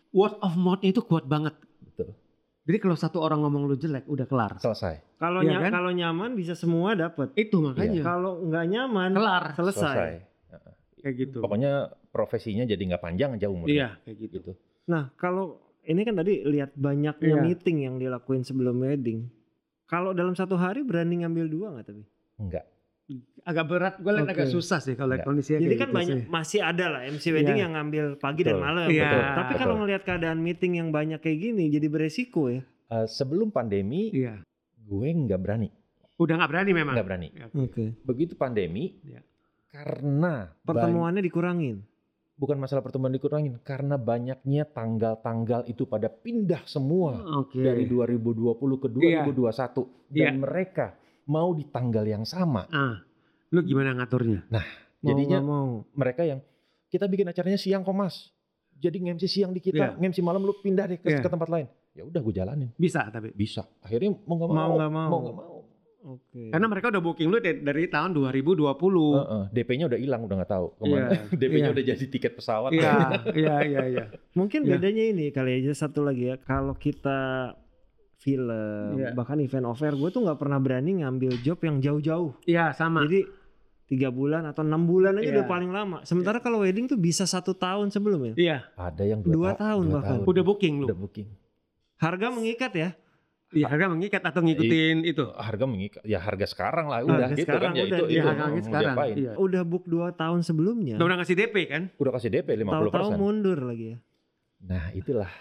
[0.10, 1.60] word of mouth-nya itu kuat banget.
[1.82, 2.16] Betul.
[2.66, 4.52] Jadi kalau satu orang ngomong lu jelek udah kelar.
[4.58, 5.20] Selesai.
[5.20, 5.72] Kalau nya- kan?
[5.76, 7.36] kalau nyaman bisa semua dapat.
[7.36, 9.98] Itu makanya Kalau nggak nyaman kelar selesai.
[10.98, 11.38] kayak gitu.
[11.38, 13.70] Pokoknya profesinya jadi nggak panjang aja umurnya.
[13.70, 14.36] Iya, kayak gitu.
[14.40, 14.52] Gitu.
[14.88, 17.44] Nah, kalau ini kan tadi lihat banyaknya Iya.
[17.44, 19.30] meeting yang dilakuin sebelum wedding.
[19.86, 22.04] Kalau dalam satu hari berani ngambil dua nggak tapi?
[22.38, 22.66] Enggak.
[23.46, 24.34] Agak berat, gue liat Oke.
[24.34, 25.30] agak susah sih kalau Enggak.
[25.30, 26.26] kondisinya Jadi kayak kan gitu banyak sih.
[26.28, 27.62] masih ada lah MC wedding Iya.
[27.62, 28.66] yang ngambil pagi dan Betul.
[28.66, 28.88] malam.
[28.90, 29.04] Iya.
[29.06, 29.22] Betul.
[29.32, 32.66] Tapi kalau ngelihat keadaan meeting yang banyak kayak gini jadi beresiko ya.
[32.88, 34.42] Eh, sebelum pandemi Iya.
[34.80, 35.70] gue nggak berani,
[36.16, 36.94] Udah nggak berani memang.
[36.98, 37.28] nggak berani.
[37.56, 37.94] Oke.
[38.02, 39.22] Begitu pandemi, Iya.
[39.70, 41.86] karena Pertemuannya dikurangin.
[42.36, 47.58] Bukan masalah pertemuan dikurangin, karena banyaknya tanggal-tanggal itu pada pindah semua Oke.
[47.58, 49.24] dari 2020 ke Iya.
[49.24, 52.68] 2021 dan mereka mau di tanggal yang sama.
[52.70, 53.00] Ah,
[53.50, 54.44] lu gimana ngaturnya?
[54.48, 54.62] Mau
[55.06, 55.86] Jadinya mau.
[55.94, 56.44] mereka yang
[56.88, 58.32] kita bikin acaranya siang kok mas,
[58.74, 59.98] jadi nge-MC siang di kita, Iya.
[59.98, 61.22] nge-MC malam lu pindah deh ke, Iya.
[61.22, 61.68] ke tempat lain.
[61.92, 63.32] Ya udah gue jalanin, Bisa tapi.
[63.32, 63.64] bisa.
[63.80, 65.08] Akhirnya mau nggak mau, Mau nggak mau.
[65.08, 65.55] mau nggak mau.
[66.06, 66.54] Oke.
[66.54, 68.62] Karena mereka udah booking lu dari, tahun 2020.
[68.62, 70.94] Heeh, DP-nya udah hilang, udah nggak tahu ke mana.
[70.94, 71.10] Iya.
[71.42, 71.74] DP-nya Iya.
[71.74, 72.70] udah jadi tiket pesawat.
[72.70, 72.94] Iya,
[73.42, 74.04] iya, iya, iya.
[74.32, 74.78] Mungkin Iya.
[74.78, 76.38] bedanya ini kali aja satu lagi ya.
[76.38, 77.52] Kalau kita
[78.16, 79.14] film Iya.
[79.14, 82.38] bahkan event offer, gue tuh nggak pernah berani ngambil job yang jauh-jauh.
[82.46, 83.02] Iya, sama.
[83.06, 83.26] Jadi
[83.86, 85.34] tiga bulan atau enam bulan aja Iya.
[85.36, 85.98] udah paling lama.
[86.02, 88.34] Sementara kalau wedding tuh bisa satu tahun sebelum ya.
[88.34, 90.18] Iya, Ada yang Dua dua, tahun dua bahkan.
[90.22, 90.86] udah booking lu.
[90.86, 91.28] Udah booking.
[91.96, 92.90] Harga mengikat ya.
[93.56, 95.24] Iya, harga mengikat atau ngikutin itu.
[95.32, 97.72] Harga mengikat, ya harga sekarang lah, Harga udah gitu sekarang kan.
[97.72, 98.84] Ya udah, itu, iya, itu harga sekarang.
[98.84, 99.16] diapain.
[99.16, 99.32] Iya.
[99.36, 100.96] Udah book dua tahun sebelumnya.
[100.96, 101.82] Udah, udah ngasih DP kan?
[101.96, 102.68] Udah kasih DP 50%.
[102.68, 103.98] Tahu-tahu mundur lagi ya.
[104.62, 105.32] Nah itulah.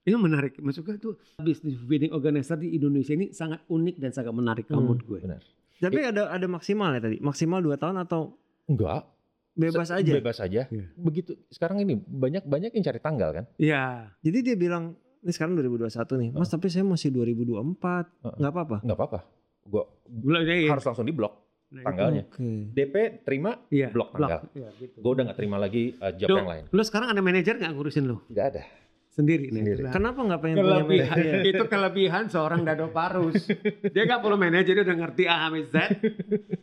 [0.00, 0.56] Itu menarik.
[0.56, 4.80] Maksud gue tuh bisnis wedding organizer di Indonesia ini sangat unik dan sangat menarik Hmm.
[4.80, 5.20] menurut gue.
[5.20, 5.42] Benar.
[5.78, 7.16] Tapi ada ada maksimal ya tadi.
[7.18, 9.04] Maksimal dua tahun atau Enggak.
[9.52, 10.12] bebas Se- aja.
[10.14, 10.62] Bebas aja.
[10.66, 10.86] Iya.
[10.94, 13.44] Begitu sekarang ini banyak banyak yang cari tanggal kan.
[13.54, 14.08] Iya.
[14.18, 16.30] Jadi dia bilang ini sekarang 2021 nih.
[16.32, 18.08] Mas tapi saya masih 2024.
[18.18, 18.34] Heeh.
[18.36, 18.76] nggak apa-apa.
[18.80, 19.18] Nggak apa-apa.
[19.62, 20.68] Gua Belum ya.
[20.68, 21.34] harus langsung di blok
[21.70, 22.26] Nah, tanggalnya.
[22.26, 22.74] Oke.
[22.74, 23.94] DP terima, Iya.
[23.94, 24.42] blok tanggal.
[24.50, 24.96] Iya, gitu.
[24.98, 26.38] Gue udah nggak terima lagi uh, job Duh.
[26.42, 26.64] yang lain.
[26.68, 28.18] Lu sekarang ada manajer nggak ngurusin lu?
[28.26, 28.62] Nggak ada.
[29.06, 29.62] Sendiri nih.
[29.62, 29.80] Sendiri.
[29.86, 31.46] Nah, Kenapa nggak pengen punya manajer?
[31.52, 33.46] itu kelebihan seorang Dado Parus.
[33.86, 35.74] Dia nggak perlu manajer, dia udah ngerti A sampai Z.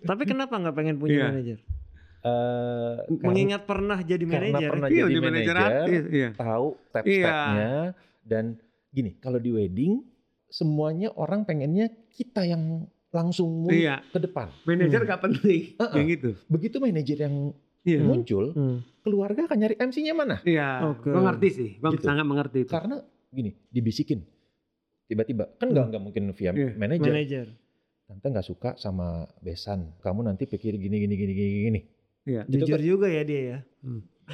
[0.03, 1.25] Tapi kenapa nggak pengen punya Iya.
[1.25, 1.57] manajer?
[2.17, 4.69] Eh, karena- Mengingat pernah jadi karena manajer.
[4.69, 6.03] pernah Iya, jadi di manajer manajer.
[6.09, 6.29] Iya.
[6.35, 7.71] tahu step-stepnya
[8.27, 8.59] dan
[8.89, 10.03] gini kalau di wedding
[10.45, 14.03] semuanya orang pengennya kita yang langsung move Iya.
[14.05, 15.07] ke depan Manajer Hmm.
[15.07, 15.61] nggak penting.
[15.73, 15.91] Heeh.
[15.91, 16.29] Kayak gitu.
[16.45, 17.35] begitu manajer yang
[17.81, 17.99] Iya.
[18.03, 18.77] muncul Hmm.
[18.99, 20.91] keluarga akan nyari MC-nya mana Iya.
[20.91, 21.07] Oke.
[21.07, 21.69] Gue ngerti sih.
[21.77, 22.03] Gue Gitu.
[22.03, 22.69] sangat mengerti itu.
[22.69, 24.23] karena gini dibisikin
[25.05, 26.75] tiba-tiba kan nggak nggak mungkin via Iya.
[26.75, 27.47] manajer Manajer.
[28.05, 31.81] tante nggak suka sama besan kamu nanti pikir gini gini gini gini gini
[32.25, 32.43] Iya.
[32.43, 33.57] Itu Jujur kan- juga ya dia ya.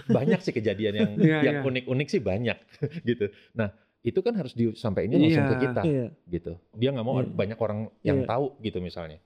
[0.07, 1.63] banyak sih kejadian yang Iya, yang iya.
[1.63, 2.57] unik-unik sih banyak
[3.07, 3.69] gitu nah
[4.03, 5.49] itu kan harus disampaikannya langsung Iya.
[5.49, 6.07] ke kita Iya.
[6.29, 7.31] gitu dia nggak mau Iya.
[7.31, 8.27] banyak orang yang Iya.
[8.27, 9.17] tahu gitu misalnya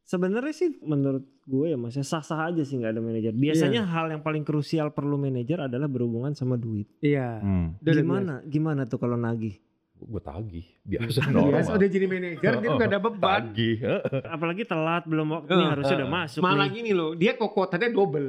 [0.00, 3.34] Sebenarnya sih menurut gue ya mas ya sah-sah aja sih nggak ada manajer.
[3.34, 6.86] Biasanya hal yang paling krusial perlu manajer adalah berhubungan sama duit.
[7.00, 7.42] Iya.
[7.42, 7.66] hmm.
[7.76, 8.34] Udah, udah Gimana?
[8.44, 9.58] Gimana tuh kalau nagih?
[9.96, 11.20] gue tagih biasa biasa.
[11.26, 13.32] normal Biasa udah jadi manajer, dia nggak ada beban.
[13.40, 14.22] tagih heeh.
[14.28, 16.74] Apalagi telat belum waktunya Eh, harusnya udah masuk Malah nih.
[16.76, 18.28] gini loh, dia kok kuotanya double.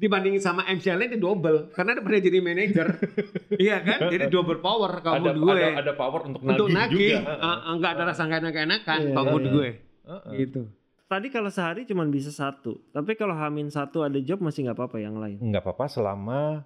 [0.00, 1.68] Dibandingin sama MC lain dia double.
[1.70, 2.86] Karena dia pernah jadi manajer.
[3.62, 4.08] iya kan?
[4.08, 5.52] Jadi double power kalau ada, gue.
[5.52, 8.98] ada ada power untuk nagih, Untuk nagih, juga ah, ah, nggak ada rasa nggak enak-enakan
[8.98, 9.52] Iya, kalau menurut iya.
[9.52, 9.70] gue.
[10.08, 10.32] Heeh.
[10.40, 10.62] Gitu.
[11.04, 12.80] Tadi kalau sehari cuma bisa satu.
[12.88, 15.36] Tapi kalau hamin satu ada job masih nggak apa-apa yang lain.
[15.38, 16.64] nggak apa-apa selama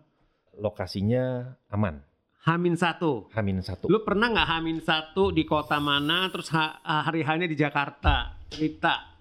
[0.55, 1.99] lokasinya aman
[2.45, 3.27] Hamin satu.
[3.33, 7.57] hamin satu Lu pernah nggak Hamin satu di kota mana, terus ha- hari hanya di
[7.57, 8.37] Jakarta?
[8.47, 9.17] Cerita.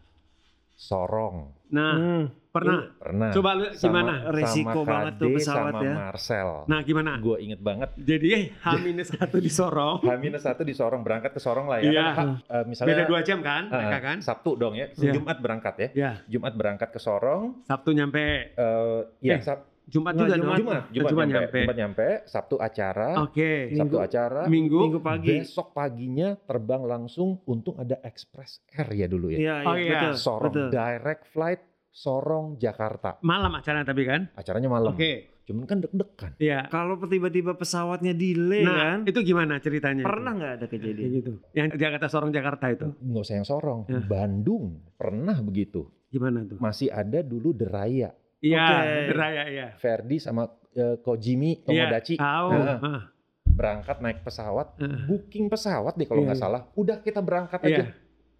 [0.75, 2.25] Sorong Nah, Hmm.
[2.53, 2.81] Pernah.
[2.95, 4.13] pernah Coba lu gimana?
[4.29, 5.93] Resiko sama banget tuh pesawat sama ya.
[5.95, 7.11] Marcel Nah, gimana?
[7.17, 9.97] gue inget banget Jadi eh, Hamin satu di Sorong.
[10.07, 12.05] Hamin satu di Sorong berangkat ke Sorong lah ya Iya.
[12.13, 14.17] kan, eh, misalnya Beda dua jam kan, eh, mereka kan?
[14.21, 15.11] Sabtu dong ya Iya.
[15.11, 18.53] Jumat berangkat ya Ya, Jumat berangkat ke Sorong Sabtu nyampe.
[18.53, 20.55] eh ya Eh, Sab- Jumat juga Jumat.
[20.55, 21.41] Jumat, Eh, Jumat, Jumat nyampe.
[21.43, 21.59] nyampe.
[21.59, 23.51] Jumat nyampe, Sabtu acara, Oke.
[23.69, 24.79] Sabtu Minggu- acara, Minggu.
[24.79, 25.27] Minggu pagi.
[25.35, 29.37] besok paginya terbang langsung untung ada Express Air ya dulu ya.
[29.37, 29.91] Iya, Oh, iya, iya.
[29.99, 30.13] betul.
[30.15, 30.69] Sorong betul.
[30.71, 31.61] direct flight
[31.93, 33.21] Sorong Jakarta.
[33.21, 34.33] Malam acara tapi kan?
[34.33, 34.97] Acaranya malam.
[34.97, 35.29] Oke.
[35.43, 36.33] Cuman kan deg-degan.
[36.39, 36.65] Iya.
[36.67, 38.99] Kalau tiba-tiba pesawatnya delay Nah, kan.
[39.05, 40.01] itu gimana ceritanya?
[40.01, 41.09] Pernah nggak ada kejadian?
[41.13, 41.31] gitu.
[41.53, 42.87] Yang Jakarta Sorong Jakarta itu.
[42.97, 43.99] Nggak usah yang Sorong, Ya.
[44.01, 45.85] Bandung pernah begitu.
[46.09, 46.57] Gimana tuh?
[46.57, 48.89] Masih ada dulu Deraya, Iya, Oke.
[49.07, 49.67] Deraya ya.
[49.77, 52.49] Ferdi sama eh, Iya, Kojimi Tomodachi tahu.
[52.51, 52.79] Nah.
[52.81, 53.01] Ah,
[53.45, 55.05] berangkat naik pesawat, ah.
[55.05, 56.45] booking pesawat deh kalau Iya, nggak iya.
[56.49, 56.61] salah.
[56.73, 57.69] Udah kita berangkat Iya.
[57.69, 57.85] aja.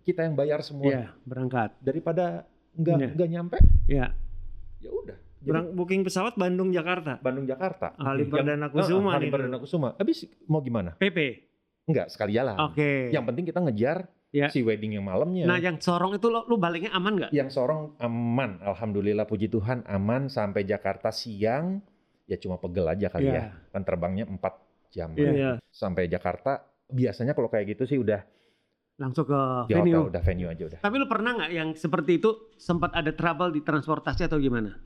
[0.03, 1.79] kita yang bayar semua Iya, berangkat.
[1.79, 3.07] daripada nggak Iya.
[3.11, 4.05] nggak nyampe Iya.
[4.79, 7.19] ya udah Berang, booking pesawat Bandung Jakarta.
[7.19, 9.31] Bandung Jakarta Halim Yang- Perdana Ah, Kusuma Halim nih.
[9.33, 11.19] Perdana Kusuma habis mau gimana PP.
[11.83, 13.11] Enggak sekali jalan Oke.
[13.11, 14.47] yang penting kita ngejar Ya.
[14.47, 17.31] si wedding yang malamnya Nah, yang Sorong itu lo, lu baliknya aman nggak?
[17.31, 21.83] yang Sorong aman alhamdulillah puji Tuhan aman sampai Jakarta siang
[22.23, 23.35] ya cuma pegel aja kali Iya.
[23.35, 24.53] ya kan terbangnya 4
[24.89, 25.29] jam Iya.
[25.29, 25.51] Iya.
[25.67, 28.23] sampai Jakarta biasanya kalau kayak gitu sih udah
[28.95, 29.95] Langsung ke di venue.
[29.95, 33.49] hotel udah venue aja udah Tapi lu pernah nggak yang seperti itu sempat ada trouble
[33.49, 34.77] di transportasi atau gimana?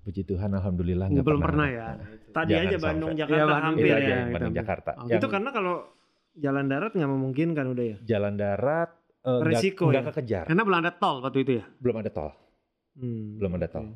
[0.00, 1.86] puji Tuhan alhamdulillah nggak Belum pernah, pernah ya.
[2.30, 2.78] Tadi Jangan aja.
[2.80, 4.08] Bandung Iya, Jakarta Bandung, hampir itu aja ya.
[4.16, 4.54] yang Bandung.
[4.54, 5.74] Jakarta Oh, Yang Itu karena kalau
[6.32, 7.96] jalan darat nggak memungkinkan udah ya.
[8.02, 10.08] jalan darat nggak Resiko nggak ya?
[10.08, 11.64] kekejar Karena belum ada tol waktu itu ya.
[11.76, 12.30] belum ada tol
[12.92, 13.86] Hmm, belum ada tol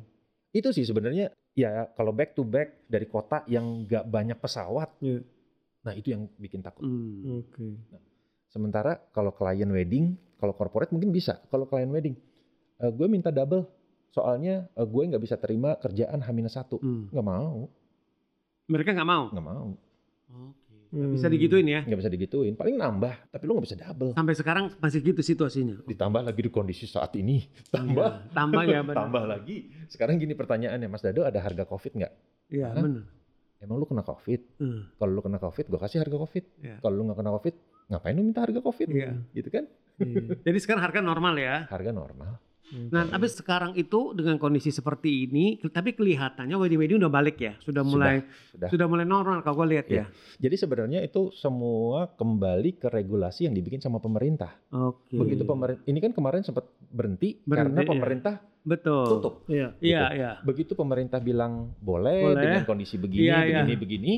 [0.51, 5.19] itu sih sebenarnya ya kalau back to back dari kota yang nggak banyak pesawat Iya.
[5.81, 7.41] nah itu yang bikin takut Hmm.
[7.41, 7.65] Oke.
[8.55, 12.15] Sementara kalau klien wedding kalau corporate mungkin bisa kalau klien wedding
[12.77, 13.67] eh, gue minta double
[14.07, 17.11] soalnya eh, gue nggak bisa terima kerjaan H-1 Hmm.
[17.11, 17.67] nggak mau
[18.65, 19.23] Mereka nggak mau.
[19.27, 19.67] nggak mau
[20.25, 20.73] Oke.
[20.89, 21.11] Hmm.
[21.11, 21.83] Bisa digituin ya.
[21.83, 25.83] nggak bisa digituin paling nambah tapi lu nggak bisa double Sampai sekarang masih gitu situasinya.
[25.83, 28.95] ditambah lagi di kondisi saat ini tambah Iya, tambah ya benar.
[28.97, 32.13] tambah lagi sekarang gini pertanyaannya Mas Dado ada harga covid nggak
[32.49, 33.03] Iya benar.
[33.57, 34.81] emang lu kena covid Hmm.
[34.95, 36.75] kalau lu kena covid gue kasih harga covid Iya.
[36.79, 37.55] kalau lu nggak kena covid
[37.87, 39.11] ngapain lu minta harga covid Iya.
[39.31, 40.35] gitu kan Iya.
[40.45, 41.67] Jadi sekarang harga normal ya.
[41.67, 47.13] harga normal Nah, tapi sekarang itu dengan kondisi seperti ini, tapi kelihatannya wedding wedding udah
[47.13, 48.15] balik ya, sudah Sudah, mulai
[48.49, 48.69] sudah.
[48.73, 49.93] sudah mulai normal kalau gue lihat ya.
[49.95, 50.05] Iya.
[50.41, 55.13] jadi sebenarnya itu semua kembali ke regulasi yang dibikin sama pemerintah Oke.
[55.13, 57.87] begitu pemerintah ini kan kemarin sempat berhenti, Berhenti, karena iya.
[57.87, 58.33] pemerintah
[58.65, 59.05] Betul.
[59.13, 59.67] tutup Iya.
[59.77, 60.17] Iya, gitu.
[60.17, 60.31] iya.
[60.41, 62.41] begitu pemerintah bilang boleh, Boleh.
[62.41, 63.57] dengan kondisi begini Iya, iya.
[63.61, 64.11] begini begini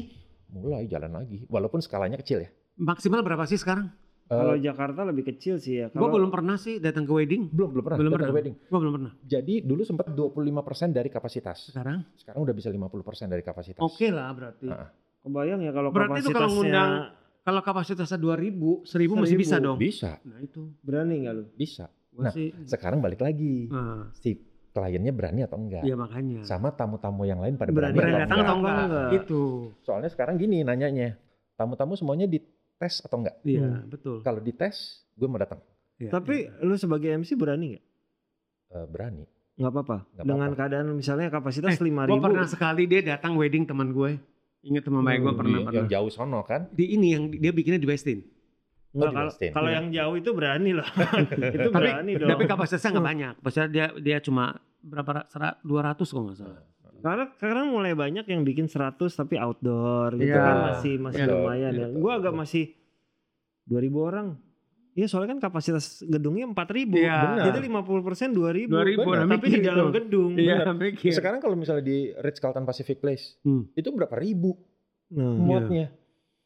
[0.47, 3.89] mulai jalan lagi walaupun skalanya kecil ya Maksimal berapa sih sekarang?
[4.23, 5.87] Kalau Eh, Jakarta lebih kecil sih ya.
[5.87, 7.47] Gue Kalau belum pernah sih datang ke wedding.
[7.47, 8.29] belum belum pernah Belum datang pernah.
[8.29, 9.11] ke wedding Gue belum pernah.
[9.23, 12.03] jadi dulu sempat 25% dari kapasitas Sekarang?
[12.13, 12.83] sekarang udah bisa 50%
[13.25, 14.67] dari kapasitas Oke lah berarti.
[14.67, 16.91] Nah, kebayang ya kalau Berarti itu kalau kapasitasnya ngundang
[17.41, 19.63] Kalau kapasitasnya 2000, 1000 masih bisa 1000.
[19.63, 19.77] dong.
[19.77, 20.61] bisa Nah itu.
[20.81, 21.43] berani nggak lu?
[21.55, 22.51] bisa Gua Nah, sih.
[22.63, 24.35] sekarang balik lagi Nah, si
[24.69, 26.43] kliennya berani atau enggak iya makanya.
[26.43, 28.75] sama tamu-tamu yang lain pada Berani berani, Berani atau datang enggak.
[28.75, 29.09] atau enggak?
[29.15, 29.41] Itu.
[29.79, 31.15] soalnya sekarang gini nanyanya
[31.55, 32.27] tamu-tamu semuanya
[32.77, 33.89] dites atau enggak Iya, Hmm.
[33.89, 34.21] betul.
[34.21, 34.77] kalau dites
[35.11, 35.57] gue mau datang
[35.97, 37.83] Iya, Tapi lu sebagai MC berani nggak?
[38.69, 39.25] Eh, berani
[39.57, 39.97] Nggak apa-apa.
[40.13, 40.57] Dengan apa-apa.
[40.61, 42.29] keadaan misalnya kapasitas Eh, lima Gue ribu.
[42.29, 44.21] pernah sekali dia datang wedding teman gue.
[44.61, 45.73] Ingat teman baik gue Hmm, pernah pernah.
[45.75, 48.21] yang jauh sono kan Di ini yang dia bikinnya di Westin.
[48.87, 49.51] Nggak, Oh, di kalau Westin.
[49.51, 49.75] kalau Iya.
[49.75, 50.85] yang jauh itu berani loh.
[51.57, 52.29] itu Tapi- berani dong.
[52.29, 53.33] Tapi kapasitasnya nggak banyak.
[53.39, 54.45] Kapasitasnya dia dia cuma
[54.79, 56.61] berapa ra- 200 kok nggak salah.
[56.99, 60.39] Karena sekarang mulai banyak yang bikin 100 tapi outdoor gitu Iya.
[60.39, 61.31] kan masih masih Iya.
[61.31, 61.88] lumayan ya.
[61.88, 61.88] Iya.
[61.95, 62.73] Gua agak masih
[63.63, 64.27] 2000 orang.
[64.91, 66.97] Iya soalnya kan kapasitas gedungnya 4000.
[66.97, 67.17] Iya.
[67.21, 67.45] Benar.
[67.47, 68.65] Jadi 50% 2000.
[68.67, 69.25] 2000, Benar.
[69.29, 70.31] Tapi di dalam gedung.
[70.33, 71.13] Iya, mikir.
[71.13, 73.69] sekarang kalau misalnya di Ritz Carlton Pacific Place Hmm.
[73.71, 74.57] itu berapa ribu
[75.07, 75.93] Nah, muatnya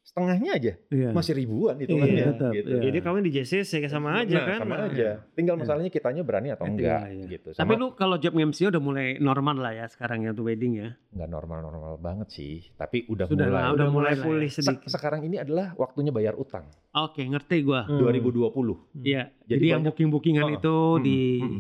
[0.04, 1.10] setengahnya aja Iya.
[1.12, 2.68] masih ribuan itu Iya, kan ya tetap, gitu.
[2.70, 2.82] iya.
[2.84, 4.60] Jadi kawin di JCC sama aja Nah, kan.
[4.60, 5.62] sama Nah, aja tinggal Iya.
[5.62, 7.26] masalahnya kitanya berani atau Iya, enggak iya.
[7.30, 10.44] gitu Tapi sama lu kalau job MC udah mulai normal lah ya sekarang ya tuh
[10.44, 10.90] wedding ya.
[11.12, 14.54] nggak normal-normal banget sih tapi udah Sudah mulai lah, Udah mulai pulih ya.
[14.54, 14.90] Se- sedikit.
[14.90, 17.86] sekarang ini adalah waktunya bayar utang Oke, ngerti gua.
[17.86, 18.02] Hmm.
[18.02, 19.32] 2020 Iya.
[19.42, 21.60] Jadi, Jadi yang booking-bookingan Oh, itu mm, di mm.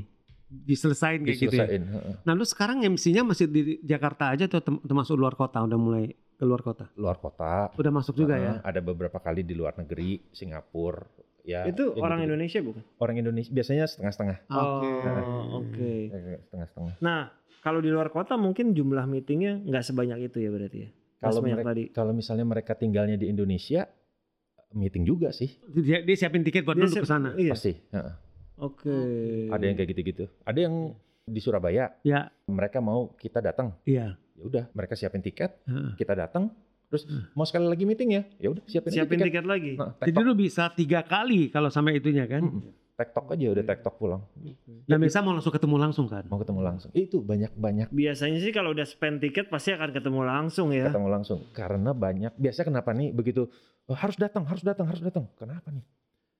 [0.51, 1.79] diselesain kayak gitu ya.
[2.21, 6.43] Nah, lu sekarang MC-nya masih di Jakarta aja atau termasuk luar kota udah mulai ke
[6.43, 6.89] luar kota?
[6.95, 8.57] luar kota Udah masuk juga ya.
[8.59, 11.05] ada beberapa kali di luar negeri Singapura
[11.41, 12.25] ya Itu orang gitu-gitu.
[12.27, 12.83] Indonesia bukan?
[12.97, 14.89] orang Indonesia biasanya setengah-setengah Oke.
[15.21, 15.91] Oh, oke.
[16.07, 20.79] Eh, setengah-setengah Nah, kalau di luar kota mungkin jumlah meetingnya nggak sebanyak itu ya berarti
[20.79, 20.89] ya.
[21.19, 21.83] Kalau mereka tadi.
[21.91, 23.85] kalau misalnya mereka tinggalnya di Indonesia
[24.71, 27.29] meeting juga sih Dia, dia siapin tiket buat Dia siap- ke sana.
[27.35, 27.53] Iya.
[27.53, 28.13] pasti heeh.
[28.57, 28.97] Oke.
[29.47, 30.97] ada yang kayak gitu-gitu ada yang
[31.31, 34.19] di Surabaya Ya, mereka mau kita datang iya.
[34.31, 35.95] ya udah mereka siapin tiket Heeh.
[35.95, 36.51] kita datang
[36.85, 39.73] terus mau sekali lagi meeting ya ya udah siapin, Siapin tiket, tiket lagi.
[39.73, 42.43] Nah, Jadi lu bisa tiga kali kalau sampai itunya kan.
[42.43, 42.75] Mm-mm.
[42.93, 44.21] tektok aja udah tektok pulang
[44.85, 46.21] Dan bisa mau langsung ketemu langsung kan.
[46.23, 50.69] mau ketemu langsung itu banyak-banyak Biasanya sih kalau udah spend tiket pasti akan ketemu langsung
[50.69, 50.85] ya.
[50.85, 53.47] ketemu langsung karena banyak biasanya kenapa nih begitu
[53.83, 55.81] "Oh, harus datang harus datang harus datang kenapa nih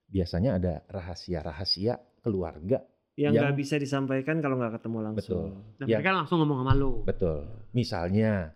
[0.06, 2.84] biasanya ada rahasia-rahasia keluarga
[3.24, 5.48] Yang nggak bisa disampaikan kalau nggak ketemu langsung.
[5.76, 5.98] Dan Ya.
[5.98, 6.92] mereka langsung ngomong sama lu.
[7.04, 7.40] betul
[7.72, 8.52] misalnya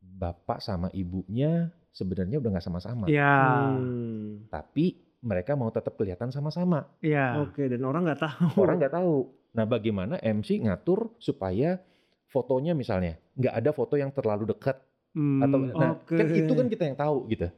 [0.00, 3.34] bapak sama ibunya sebenarnya udah nggak sama-sama Iya.
[3.72, 4.46] Hmm.
[4.48, 7.42] tapi mereka mau tetap kelihatan sama-sama Iya.
[7.42, 8.46] Oke, dan orang nggak tahu.
[8.58, 9.16] orang nggak tahu
[9.52, 11.76] nah bagaimana MC ngatur supaya
[12.24, 14.80] fotonya misalnya nggak ada foto yang terlalu dekat
[15.12, 16.16] Hmm, atau nah oke.
[16.16, 17.52] kan itu kan kita yang tahu gitu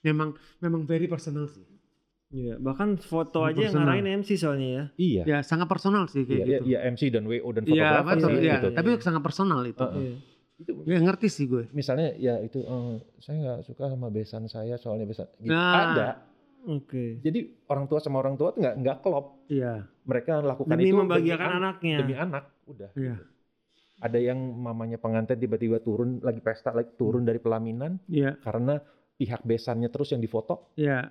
[0.00, 1.60] memang memang very personal sih.
[2.32, 4.84] Iya, bahkan foto aja yang ngarahin MC soalnya ya.
[4.96, 5.22] Iya.
[5.22, 6.64] Ya sangat personal sih kayak Iya, gitu.
[6.66, 8.54] iya, MC dan WO dan Iya fotografer betul, sih, iya.
[8.56, 8.68] gitu.
[8.72, 9.78] Tapi sangat personal itu.
[9.78, 10.00] Heeh.
[10.00, 10.14] Iya.
[10.54, 11.64] Itu Ya ngerti sih gue.
[11.70, 15.50] misalnya ya itu eh, saya nggak suka sama besan saya soalnya besan gitu.
[15.50, 15.74] Nah.
[15.90, 16.08] ada
[16.64, 17.18] Oke.
[17.18, 19.82] jadi orang tua sama orang tua tuh nggak nggak klop Iya.
[20.02, 21.96] mereka lakukan Demi itu membahagiakan an- anaknya.
[21.98, 23.18] demi anak udah Iya.
[23.18, 23.24] gitu.
[24.00, 28.38] ada yang mamanya pengantin tiba-tiba turun lagi pesta lagi turun dari pelaminan Iya.
[28.38, 28.78] karena
[29.12, 31.10] pihak besannya terus yang difoto Iya.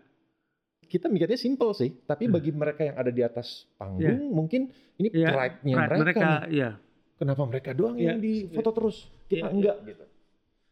[0.91, 2.35] Kita mikirnya simple sih tapi Hmm.
[2.35, 6.51] bagi mereka yang ada di atas panggung mungkin ini Iya, pride-nya Pride mereka, mereka, nih.
[6.51, 6.69] iya.
[7.15, 8.05] kenapa mereka doang Iya.
[8.05, 10.03] yang difoto terus kita Iya, enggak gitu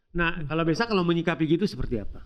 [0.10, 2.19] Nah, kalau biasa kalau menyikapi gitu seperti apa?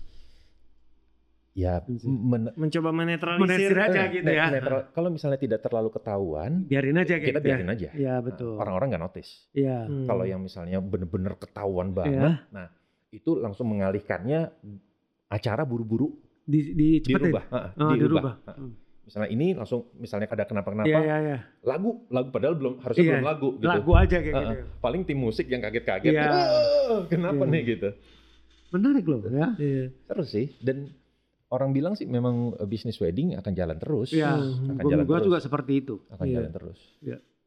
[1.53, 3.45] ya men- Mencoba menetralisir.
[3.45, 4.45] Menetralisir aja Eh, gitu ya.
[4.49, 7.45] netral- kalau misalnya tidak terlalu ketahuan Biarin aja kita gitu ya.
[7.45, 8.57] biarin aja Iya, Nah, betul.
[8.57, 9.85] orang-orang nggak notice Iya.
[9.85, 10.07] Hmm.
[10.09, 12.49] kalau yang misalnya bener-bener ketahuan banget Iya.
[12.49, 12.67] nah
[13.11, 14.49] itu langsung mengalihkannya
[15.29, 16.09] acara buru-buru
[16.43, 17.31] Di dicepetin.
[17.31, 18.33] dirubah Heeh, Oh, dirubah.
[18.45, 18.71] Hmm.
[19.03, 21.37] misalnya ini langsung misalnya ada kenapa-kenapa Iya, iya, iya.
[21.61, 23.11] lagu lagu padahal belum harusnya Iya.
[23.13, 24.55] belum lagu gitu Lagu aja kayak gitu.
[24.79, 26.23] paling tim musik yang kaget-kaget Iya.
[26.25, 27.51] "Wah, kenapa Iya.
[27.51, 27.89] nih gitu
[28.69, 29.47] Menarik loh ya.
[29.55, 29.85] Iya.
[30.05, 30.89] terus sih dan
[31.47, 34.39] orang bilang sih memang eh, bisnis wedding akan jalan terus Iya.
[34.39, 35.95] Akan Gua, jalan gua terus juga seperti itu.
[36.09, 36.35] akan Iya.
[36.39, 36.79] jalan terus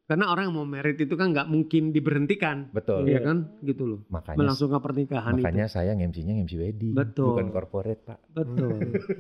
[0.07, 2.71] Karena orang yang mau merit itu kan nggak mungkin diberhentikan.
[2.71, 3.51] betul Iya kan?
[3.59, 4.01] Gitu loh.
[4.07, 7.35] makanya Melangsungkan pernikahan makanya saya MC-nya MC wedding Betul.
[7.35, 8.31] bukan corporate pak itu.
[8.33, 8.71] Betul.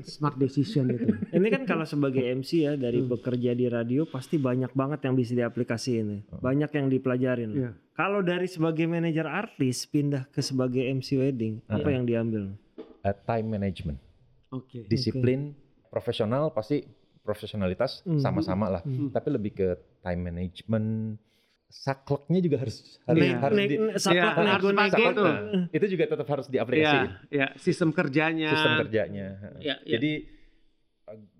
[0.01, 1.11] Smart decision itu.
[1.37, 3.11] Ini kan kalau sebagai MC ya dari Hmm.
[3.11, 6.18] bekerja di radio pasti banyak banget yang bisa diaplikasiin ya.
[6.22, 6.40] Hmm.
[6.40, 7.51] Banyak yang dipelajarin.
[7.53, 7.70] Iya.
[7.92, 11.90] Kalau dari sebagai manajer artis pindah ke sebagai MC wedding, apa Uh-uh.
[11.90, 12.42] yang diambil?
[13.01, 13.99] Eh, time management
[14.49, 14.87] Oke.
[14.87, 15.51] disiplin
[15.88, 16.83] profesional pasti
[17.26, 18.16] profesionalitas Hmm.
[18.16, 19.10] sama-sama lah Hmm.
[19.10, 19.68] tapi lebih ke
[20.00, 21.18] time management
[21.66, 23.36] sakleknya juga harus harus, Iya.
[23.36, 24.32] harus Nek- di, saklek
[24.88, 25.26] saklek, tuh.
[25.26, 28.50] nah, itu juga tetap harus diaplikasiin Iya, iya, sistem kerjanya.
[28.54, 29.26] sistem kerjanya
[29.58, 29.92] Iya, iya.
[29.92, 30.12] jadi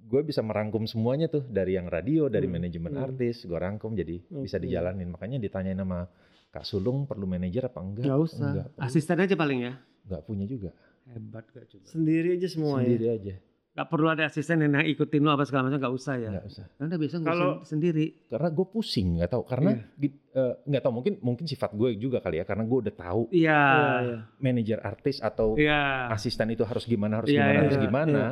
[0.03, 2.59] gue bisa merangkum semuanya tuh dari yang radio dari Hmm.
[2.59, 3.05] manajemen Hmm.
[3.05, 4.65] artis gue rangkum jadi bisa Oke.
[4.65, 6.07] dijalanin makanya ditanyain sama
[6.49, 8.47] Kak Sulung perlu manajer apa enggak Nggak usah.
[8.49, 8.67] enggak.
[8.79, 9.73] Asisten aja paling ya.
[10.05, 10.71] Nggak punya juga
[11.07, 11.85] Hebat gak coba.
[11.87, 12.83] Sendiri aja semua ya.
[12.83, 13.35] sendiri aja
[13.77, 16.31] Gak perlu ada asisten yang ikutin lu apa segala macam gak usah ya.
[16.33, 18.07] nggak usah Karena biasa Kalau- ngurusin sendiri.
[18.27, 19.85] karena gue pusing nggak tahu karena Iya.
[19.95, 23.23] di- eh, nggak tahu mungkin mungkin sifat gue juga kali ya karena gue udah tahu
[23.29, 23.53] Iya.
[23.53, 24.19] Iya, iya.
[24.39, 26.09] manajer artis atau Iya.
[26.09, 28.23] asisten itu harus gimana harus Iya, gimana iya, harus iya, gimana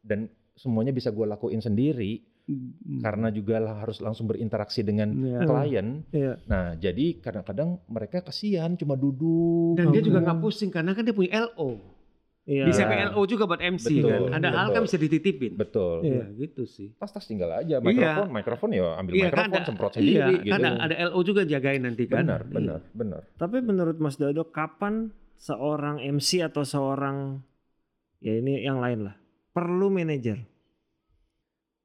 [0.00, 0.18] dan
[0.54, 3.02] semuanya bisa gue lakuin sendiri Hmm.
[3.02, 5.44] karena juga lah harus langsung berinteraksi dengan Iya.
[5.44, 6.32] klien Iya.
[6.46, 10.24] nah jadi kadang-kadang mereka kasihan cuma duduk Dan dia juga Oh.
[10.24, 11.95] nggak pusing karena kan dia punya LO.
[12.46, 12.62] Iya.
[12.64, 13.10] Bisa Iya.
[13.10, 14.38] PLO juga buat MC Betul, kan.
[14.38, 14.70] Ada hal betul.
[14.70, 15.52] kan bisa dititipin.
[15.56, 16.14] betul Iya.
[16.16, 16.94] Ya, gitu sih.
[16.94, 20.52] tas-tas tinggal aja mikrofon mikrofon ya ambil Iya, kan mikrofon ada- semprot Iya, sendiri gitu
[20.52, 22.22] kan ada, ada LO juga jagain nanti kan.
[22.22, 27.42] benar benar benar Tapi menurut Mas Dodo kapan seorang MC atau seorang
[28.18, 29.18] ya ini yang lain lah
[29.50, 30.38] perlu manajer?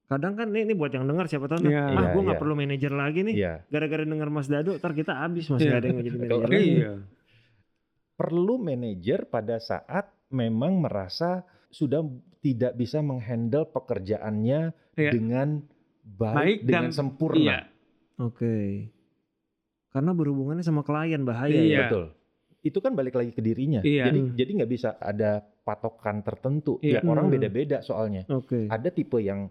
[0.06, 1.82] Kadang kan ini, ini buat yang dengar siapa tahu Iya.
[1.82, 2.44] ah Iya, gue nggak iya.
[2.44, 3.34] perlu manajer lagi nih.
[3.34, 5.68] iya Gara-gara denger Mas Dado, ntar kita habis Mas Iya.
[5.68, 6.70] gak ada yang jadi manajer lagi.
[6.78, 6.94] Iya.
[8.14, 12.04] perlu manajer pada saat memang merasa sudah
[12.40, 15.12] tidak bisa menghandle pekerjaannya Iya.
[15.12, 15.62] dengan
[16.04, 17.60] baik, Baik dengan dan- sempurna Iya.
[18.18, 18.56] Oke.
[19.90, 21.68] Karena berhubungannya sama klien bahaya Iya.
[21.70, 21.82] ya.
[21.86, 22.06] betul
[22.62, 24.06] itu kan balik lagi ke dirinya Iya.
[24.06, 24.34] jadi Hmm.
[24.38, 27.02] jadi nggak bisa ada patokan tertentu Iya.
[27.02, 27.34] tiap orang Hmm.
[27.34, 28.70] beda-beda soalnya Oke.
[28.70, 29.50] ada tipe yang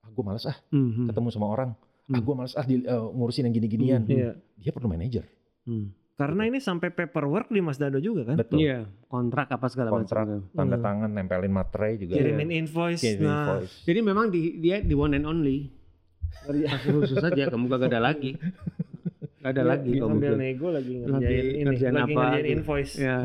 [0.00, 1.08] ah, gue males ah Mhm.
[1.08, 2.20] ketemu sama orang ah Hmm.
[2.20, 4.12] gue males ah di- eh, ngurusin yang gini-ginian Hmm.
[4.12, 4.30] Iya.
[4.58, 5.24] dia perlu manajer
[5.64, 5.88] Hmm.
[6.20, 8.36] Karena ini sampai paperwork di Mas Dado juga kan.
[8.36, 10.44] betul Iya, kontrak apa segala kontrak macam.
[10.52, 10.84] tanda Hmm.
[10.84, 13.00] tangan nempelin materai juga Kirimin invoice.
[13.00, 13.74] Kirim nah, invoice.
[13.82, 15.72] Jadi memang di, dia di one and only.
[16.42, 18.36] Kasih khusus aja, kamu gak ada lagi.
[19.40, 20.40] Gak ada dia- lagi dia kamu sambil bikin.
[20.44, 22.54] nego lagi Lagi ngerjain ini, ngerjain lagi apa ngerjain gitu.
[22.54, 22.94] invoice.
[22.94, 23.18] Ya,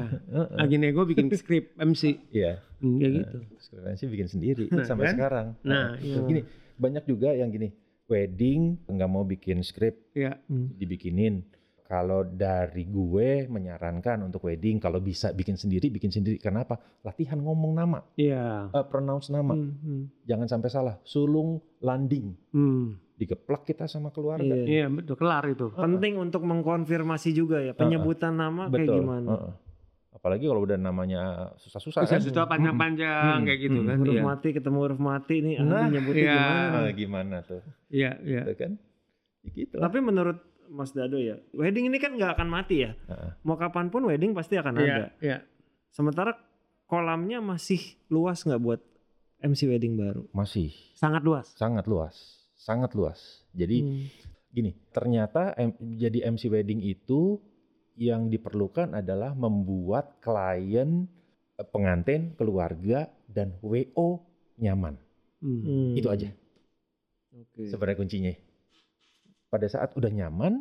[0.53, 2.03] lagi nego bikin skrip MC.
[2.31, 2.53] Iya.
[2.77, 3.37] Hmm, kayak gitu.
[3.57, 5.13] Skripsi bikin sendiri Nah, sampai kan?
[5.13, 5.47] sekarang.
[5.61, 6.07] Nah, Heeh.
[6.07, 6.23] iya.
[6.23, 6.41] gini
[6.75, 10.71] banyak juga yang gini wedding nggak mau bikin skrip Ya, Hmm.
[10.71, 11.43] dibikinin.
[11.85, 16.41] Kalau dari gue menyarankan untuk wedding kalau bisa bikin sendiri bikin sendiri.
[16.41, 16.81] Kenapa?
[16.99, 18.73] Latihan ngomong nama, iya.
[18.73, 19.53] eh, pronounce nama.
[19.53, 20.03] Hmm, hmm.
[20.25, 20.95] Jangan sampai salah.
[21.01, 22.97] Sulung landing Hmm.
[23.15, 24.41] digeplak kita sama keluarga.
[24.43, 24.65] Iya.
[24.65, 25.69] Iya, betul kelar itu.
[25.71, 28.95] Penting untuk mengkonfirmasi juga ya penyebutan nama kayak Betul.
[28.99, 29.29] gimana.
[29.31, 29.53] Heeh.
[30.11, 31.21] Apalagi kalau udah namanya
[31.55, 32.21] susah-susah Bisa kan.
[32.23, 33.45] susah panjang-panjang Hmm.
[33.45, 33.87] kayak gitu Hmm.
[33.87, 33.97] kan.
[34.01, 34.23] Huruf Iya.
[34.25, 36.33] mati ketemu huruf mati nih, ah, Nah, nyebutnya iya.
[36.33, 36.79] gimana?
[36.97, 37.61] Gimana tuh?
[37.87, 38.41] Iya, iya.
[38.41, 38.71] Gitu kan?
[39.45, 39.83] Ya gitu lah.
[39.85, 42.91] Tapi menurut Mas Dado ya, wedding ini kan nggak akan mati ya.
[43.05, 43.31] Heeh.
[43.41, 45.07] Mau kapan pun wedding pasti akan Iya, ada.
[45.19, 45.37] iya.
[45.89, 46.35] Sementara
[46.85, 48.81] kolamnya masih luas nggak buat
[49.39, 50.25] MC wedding baru?
[50.31, 51.47] Masih Sangat luas.
[51.53, 52.15] sangat luas,
[52.55, 53.19] sangat luas.
[53.51, 54.05] Jadi Hmm.
[54.49, 57.37] gini, ternyata M- jadi MC wedding itu
[57.93, 61.07] yang diperlukan adalah membuat klien,
[61.55, 64.23] eh, pengantin, keluarga dan WO
[64.55, 64.99] nyaman.
[65.39, 65.93] Hmm.
[65.93, 66.31] Itu aja
[67.31, 67.67] Oke.
[67.67, 68.33] sebenarnya kuncinya.
[69.47, 70.59] Pada saat udah nyaman,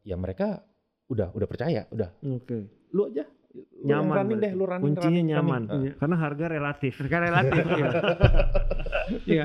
[0.00, 0.62] ya mereka
[1.06, 2.70] udah udah percaya, udah Oke.
[2.90, 4.46] lu aja lu Nyaman running berarti.
[4.46, 5.62] deh, lu running Kuncinya running, nyaman.
[5.64, 5.82] running.
[5.82, 5.92] Iya.
[5.98, 6.92] Karena harga relatif.
[7.00, 7.88] Harga relatif ya.
[9.26, 9.44] Iya.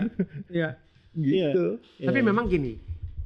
[0.52, 0.70] Iya.
[1.16, 1.66] gitu.
[2.00, 2.26] Tapi Iya.
[2.26, 2.74] memang gini,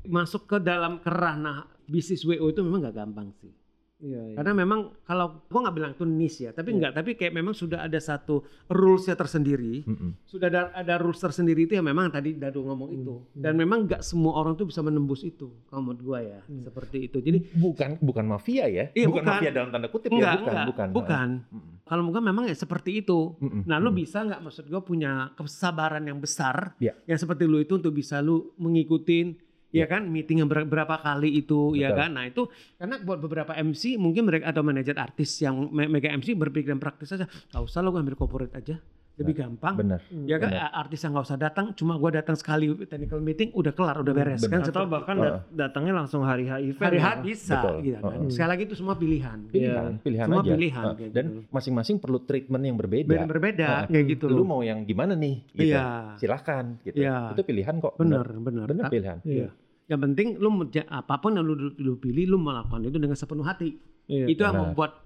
[0.05, 3.51] masuk ke dalam kerana bisnis WO itu memang nggak gampang sih.
[3.99, 4.35] Iya, iya.
[4.39, 6.75] Karena memang kalau gua nggak bilang itu niche ya, tapi Iya.
[6.79, 9.83] enggak, tapi kayak memang sudah ada satu rulesnya tersendiri.
[9.83, 10.23] Mm-mm.
[10.23, 13.19] Sudah ada, ada rules tersendiri itu yang memang tadi Dado ngomong itu.
[13.19, 13.43] Hmm.
[13.43, 15.51] Dan memang nggak semua orang tuh bisa menembus itu.
[15.67, 16.63] Kalau menurut gua ya, Hmm.
[16.63, 17.19] seperti itu.
[17.19, 19.35] Jadi bukan bukan mafia ya, Iya, bukan, bukan.
[19.35, 20.87] mafia dalam tanda kutip enggak, ya, bukan, enggak, bukan.
[20.95, 21.27] bukan.
[21.51, 21.73] Mm-mm.
[21.83, 23.35] Kalau gua memang ya seperti itu.
[23.35, 23.67] Mm-mm.
[23.67, 23.99] Nah, lu Mm-mm.
[23.99, 26.95] bisa nggak maksud gua punya kesabaran yang besar, Iya.
[27.03, 29.35] yang seperti lu itu untuk bisa lu mengikutin,
[29.69, 31.99] ya kan, meeting yang ber- berapa kali itu, ya Betul.
[32.01, 32.09] kan.
[32.13, 32.41] Nah itu
[32.75, 37.13] karena buat beberapa MC mungkin mereka atau manajer artis yang me- mega MC berpikiran praktis
[37.13, 38.81] aja, nggak usah lo ngambil corporate aja,
[39.19, 39.75] lebih gampang.
[39.75, 39.99] Benar.
[40.07, 40.23] Hmm.
[40.23, 40.71] Ya kan, Benar.
[40.73, 44.39] artis yang nggak usah datang, cuma gua datang sekali technical meeting, udah kelar, udah beres
[44.39, 44.49] Benar.
[44.49, 44.59] kan.
[44.59, 45.23] Atau seperti bahkan Oh.
[45.25, 46.79] dat- datangnya langsung hari H event.
[46.81, 47.03] hari ya.
[47.03, 47.75] H bisa, Betul.
[47.83, 48.17] gitu kan.
[48.17, 48.31] Oh.
[48.31, 49.37] Sekali lagi itu semua pilihan.
[49.45, 50.01] Pilihan, Iya.
[50.01, 50.49] pilihan Semua aja.
[50.49, 51.39] pilihan, dan gitu.
[51.49, 53.11] masing-masing perlu treatment yang berbeda.
[53.11, 55.35] Ber- berbeda, kayak gitu Lu mau yang gimana nih?
[55.51, 55.69] Gitu.
[55.69, 56.95] Iya, Silahkan gitu.
[56.97, 57.35] Iya.
[57.35, 57.93] Itu pilihan kok.
[57.95, 58.65] benar, benar.
[58.65, 59.19] Benar Ta- pilihan.
[59.21, 59.49] Iya.
[59.85, 60.49] Yang penting lu
[60.87, 63.75] apa pun yang lu, lu pilih, lu melakukan itu dengan sepenuh hati.
[64.05, 64.25] Iya.
[64.25, 65.05] itu yang membuat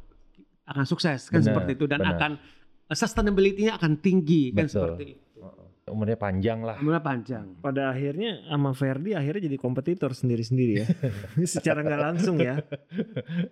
[0.64, 2.16] akan sukses kan Benar, seperti itu dan benar.
[2.16, 2.63] akan uh,
[2.94, 4.74] sustainability-nya akan tinggi kan Betul.
[4.94, 5.22] seperti itu.
[5.84, 6.80] Umurnya panjang lah.
[6.80, 7.60] Umurnya panjang.
[7.60, 10.88] Pada akhirnya sama Ferdi akhirnya jadi kompetitor sendiri-sendiri ya.
[11.44, 12.56] Secara nggak langsung ya.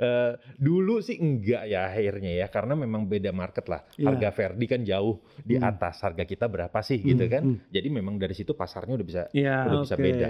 [0.02, 3.84] Eh, dulu sih enggak ya akhirnya ya karena memang beda market lah.
[3.94, 4.08] Iya.
[4.10, 5.68] Harga Verdi kan jauh di Hmm.
[5.68, 7.44] atas harga kita berapa sih gitu Hmm, kan.
[7.44, 7.58] hmm.
[7.70, 9.68] Jadi memang dari situ pasarnya udah bisa Iya.
[9.68, 10.04] Udah bisa Oke.
[10.04, 10.28] beda.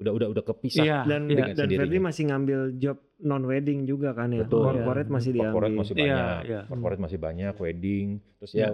[0.00, 0.08] Gitu.
[0.08, 0.80] Udah udah udah kepisah.
[0.82, 0.98] Iya.
[1.04, 1.36] Dan iya.
[1.36, 1.80] dan sendirinya.
[1.84, 4.48] Ferdi masih ngambil job non wedding juga kan ya.
[4.48, 4.64] Betul.
[4.64, 5.52] Corporate masih diambil.
[5.52, 6.40] Corporate masih Iya, banyak.
[6.48, 6.60] iya.
[6.64, 8.06] Corporate masih banyak, wedding.
[8.40, 8.64] Terus Iya.
[8.64, 8.70] ya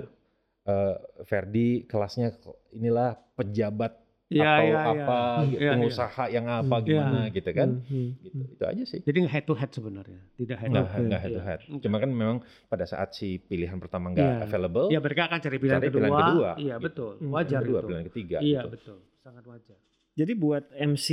[0.66, 2.34] eh, Verdi kelasnya
[2.72, 4.82] inilah pejabat Iya, atau iya, iya.
[4.90, 7.30] apa gitu, Iya, pengusaha yang apa Hmm, gimana iya.
[7.30, 7.68] gitu kan.
[7.78, 8.08] Hmm, hmm.
[8.18, 8.36] Gitu.
[8.50, 8.98] Itu aja sih.
[9.00, 11.06] Jadi head to head sebenarnya, tidak head to Nggak, Oke.
[11.06, 11.46] nggak head to Iya.
[11.46, 11.60] head.
[11.70, 11.82] Oke.
[11.86, 12.36] Cuma kan memang
[12.66, 14.42] pada saat si pilihan pertama nggak Iya.
[14.42, 16.00] available, Iya, mereka akan cari pilihan Cari kedua.
[16.02, 16.82] pilihan kedua, Iya, gitu.
[16.82, 17.12] betul.
[17.16, 17.30] Hmm.
[17.30, 17.86] Wajar kedua, itu.
[17.86, 18.36] pilihan ketiga.
[18.42, 18.70] Iya, gitu.
[18.74, 18.98] betul.
[19.22, 19.78] Sangat wajar.
[20.16, 21.08] Jadi buat MC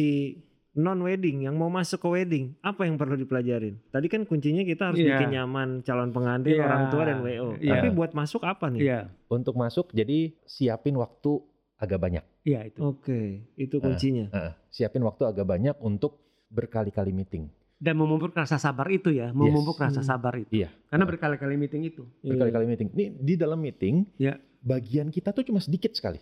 [0.73, 3.77] non wedding yang mau masuk ke wedding, apa yang perlu dipelajarin?
[3.91, 5.19] Tadi kan kuncinya kita harus Iya.
[5.19, 6.65] bikin nyaman calon pengantin, Iya.
[6.65, 7.49] orang tua dan WO.
[7.59, 7.71] Iya.
[7.77, 8.81] Tapi buat masuk apa nih?
[8.81, 8.99] Iya.
[9.27, 11.43] Untuk masuk, jadi siapin waktu
[11.77, 12.23] agak banyak.
[12.41, 12.79] Iya itu.
[12.81, 13.21] Oke,
[13.53, 13.83] itu Ah.
[13.83, 14.25] kuncinya.
[14.31, 14.53] Heeh.
[14.73, 16.17] siapin waktu agak banyak untuk
[16.49, 17.45] berkali-kali meeting.
[17.77, 20.07] Dan memupuk rasa sabar itu ya, memupuk rasa Hmm.
[20.07, 20.49] sabar itu.
[20.49, 20.73] Iya.
[20.89, 22.01] Karena berkali-kali meeting itu.
[22.23, 22.89] Berkali-kali meeting.
[22.89, 24.39] Nih di dalam meeting, Iya.
[24.63, 26.17] bagian kita tuh cuma sedikit sekali.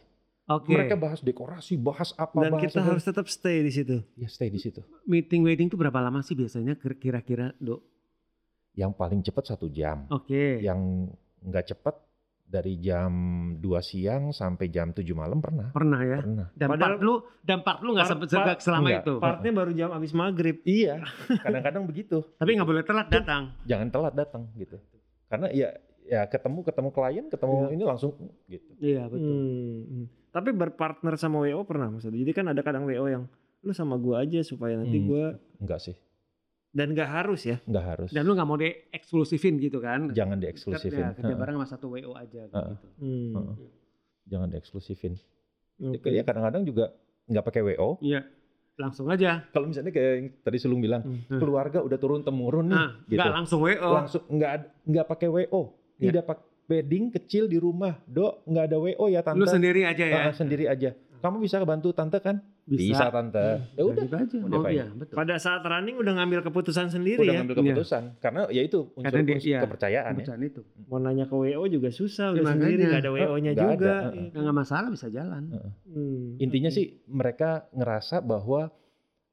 [0.53, 0.71] Oke.
[0.71, 2.87] Mereka bahas dekorasi, bahas apa, Dan bahas kita apa.
[2.89, 3.97] harus tetap stay di situ.
[4.13, 4.81] ya stay di situ.
[5.03, 7.81] meeting wedding itu berapa lama sih biasanya kira- kira-kira, Dok?
[8.73, 10.07] Yang paling cepat satu jam.
[10.09, 10.59] Oke.
[10.59, 11.11] Yang
[11.41, 11.95] nggak cepat
[12.45, 13.11] dari jam
[13.55, 15.71] 2 siang sampai jam 7 malam pernah.
[15.71, 16.19] Pernah ya.
[16.19, 16.47] Pernah.
[16.51, 19.01] Dan Padahal- part lu dan part lu nggak Part- sempet part- segak selama enggak.
[19.01, 19.13] itu.
[19.17, 20.57] Partnya baru jam abis maghrib.
[20.61, 20.95] Iya,
[21.43, 22.17] kadang-kadang begitu.
[22.33, 23.55] Tapi nggak boleh telat datang.
[23.63, 24.75] Jangan telat datang gitu.
[25.27, 27.67] Karena ya ya ketemu ketemu klien, ketemu Iya.
[27.71, 28.11] ini langsung
[28.45, 28.71] gitu.
[28.77, 29.31] Iya betul.
[29.31, 30.05] Hmm, hmm.
[30.31, 32.17] Tapi berpartner sama WO pernah maksudnya.
[32.17, 33.27] Jadi kan ada kadang WO yang
[33.61, 35.05] lu sama gua aja supaya nanti Hmm.
[35.05, 35.25] gua
[35.59, 35.95] Enggak sih,
[36.71, 37.59] dan gak harus ya.
[37.63, 38.09] enggak harus.
[38.09, 40.09] Dan lu nggak mau dieksklusifin gitu kan?
[40.09, 41.13] Jangan Ya, dieksklusifin.
[41.13, 41.37] kerja Heeh.
[41.37, 42.73] bareng sama satu WO aja gitu.
[42.97, 43.33] Hmm.
[43.35, 43.55] Heeh.
[44.25, 45.13] Jangan dieksklusifin.
[45.79, 46.09] Oke.
[46.09, 46.95] Ya kadang-kadang juga
[47.27, 47.99] nggak pakai WO.
[47.99, 48.23] Iya.
[48.73, 49.45] Langsung aja.
[49.51, 51.37] Kalau misalnya kayak yang tadi Sulung bilang, Hmm.
[51.37, 53.19] keluarga udah turun temurun nih, Nah, gitu.
[53.19, 53.89] nggak langsung WO.
[53.93, 55.61] Langsung nggak ad- nggak pakai WO.
[55.99, 56.07] Iya.
[56.07, 57.97] Tidak pakai wedding kecil di rumah.
[58.04, 59.38] Dok, nggak ada WO ya tante.
[59.38, 60.19] Lu sendiri aja ya.
[60.28, 60.91] Ah, sendiri aja.
[61.21, 62.41] Kamu bisa bantu tante kan?
[62.63, 63.10] Bisa.
[63.10, 63.69] tante.
[63.76, 64.06] Ya udah.
[64.06, 64.38] Gitu aja.
[64.41, 65.13] Udah Oh iya, betul.
[65.13, 67.39] Pada saat running udah ngambil keputusan sendiri Udah ya.
[67.39, 68.04] ngambil keputusan.
[68.17, 69.60] Karena ya itu unsur, Karena dia- unsur iya.
[69.62, 70.34] kepercayaan ya.
[70.39, 70.62] Itu.
[70.88, 72.89] Mau nanya ke WO juga susah, Ya, udah sendiri makanya.
[72.89, 73.91] gak ada WO-nya Nggak juga.
[73.91, 74.28] ada, heeh.
[74.28, 75.43] Ya, nggak masalah bisa jalan.
[75.86, 76.76] Hmm, Intinya oke.
[76.76, 78.62] sih mereka ngerasa bahwa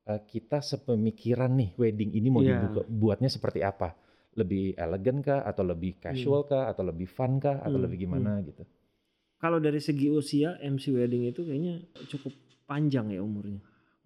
[0.04, 2.64] eh, kita sepemikiran nih wedding ini mau Iya.
[2.64, 3.92] dibuka buatnya seperti apa?
[4.38, 8.38] Lebih elegan kah atau lebih casual kah atau lebih fun kah atau Hmm, lebih gimana
[8.40, 8.62] gitu.
[9.38, 12.34] Kalau dari segi usia MC wedding itu kayaknya cukup
[12.66, 13.58] panjang ya umurnya.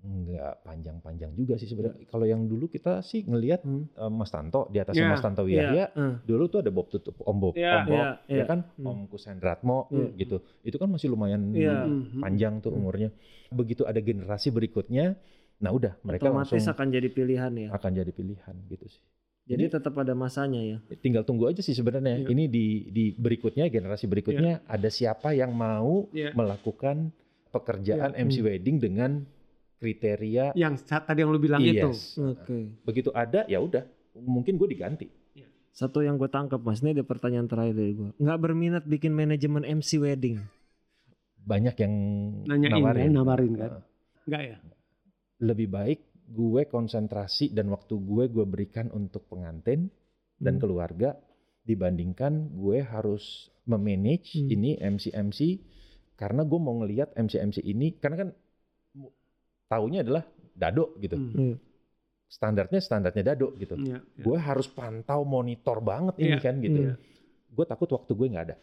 [0.02, 2.10] Enggak panjang-panjang juga sih sebenarnya.
[2.10, 3.86] Kalau yang dulu kita sih ngelihat Hmm.
[3.86, 6.14] eh, Mas Tanto di atasnya Iya, Mas Tanto iya, Wiyahya eh.
[6.26, 8.44] dulu tuh ada Bob tutup Om Bob, Iya, Om Bob, iya, ya iya.
[8.50, 8.86] kan, Hmm.
[8.90, 10.06] Om Kusendratmo Iya.
[10.18, 10.36] gitu.
[10.66, 11.54] Itu kan masih lumayan.
[11.54, 12.18] Mhm.
[12.18, 12.82] panjang tuh Hmm.
[12.82, 13.08] umurnya.
[13.54, 15.14] Begitu ada generasi berikutnya,
[15.62, 17.68] nah udah mereka Otomatis langsung akan jadi pilihan ya.
[17.70, 19.02] akan jadi pilihan gitu sih.
[19.42, 20.78] Jadi tetap ada masanya ya.
[20.96, 22.22] Tinggal tunggu aja sih sebenarnya.
[22.22, 22.28] Iya.
[22.30, 26.30] Ini di di berikutnya generasi berikutnya ada siapa yang mau Iya.
[26.32, 27.10] melakukan
[27.50, 28.22] pekerjaan Iya.
[28.22, 28.46] MC Hmm.
[28.46, 29.10] wedding dengan
[29.76, 31.74] kriteria Yang saat tadi yang lu bilang itu.
[31.84, 32.14] yes.
[32.16, 32.70] Oke.
[32.82, 33.82] Begitu ada ya udah,
[34.16, 35.10] mungkin gue diganti.
[35.70, 38.12] Satu yang gue tangkap mas, ini ada pertanyaan terakhir dari gue.
[38.14, 40.38] Nggak berminat bikin manajemen MC wedding.
[41.42, 41.94] banyak yang
[42.46, 43.10] Nanyain kan, nawarin.
[43.10, 43.70] nawarin kan?
[44.22, 44.56] Enggak ya?
[45.40, 45.98] Lebih baik
[46.32, 49.92] gue konsentrasi dan waktu gue gue berikan untuk pengantin
[50.36, 50.62] dan Hmm.
[50.62, 51.14] keluarga
[51.62, 53.22] dibandingkan gue harus
[53.62, 54.48] memanage Hmm.
[54.48, 55.60] ini MC-MC
[56.16, 58.28] karena gue mau ngelihat MC-MC ini karena kan
[59.68, 61.16] taunya adalah dado gitu.
[61.16, 61.32] Hmm.
[61.32, 61.56] Iya.
[62.26, 63.76] Standarnya standarnya dado gitu.
[63.76, 64.22] Iya, iya.
[64.24, 66.80] Gue harus pantau monitor banget ini Iya, kan gitu.
[66.82, 66.94] iya.
[67.52, 68.56] Gue takut waktu gue nggak ada.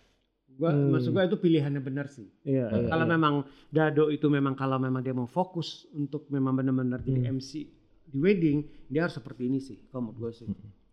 [0.59, 0.91] Gua Hmm.
[0.91, 2.27] maksud gua itu pilihannya benar sih.
[2.43, 3.09] Iya, iya, Kalau iya.
[3.09, 3.33] memang
[3.65, 7.39] Dado itu memang kalau memang dia mau fokus untuk memang benar-benar jadi Hmm.
[7.39, 7.51] MC
[8.05, 9.79] di wedding, dia harus seperti ini sih.
[9.87, 10.47] Kalau menurut gue sih.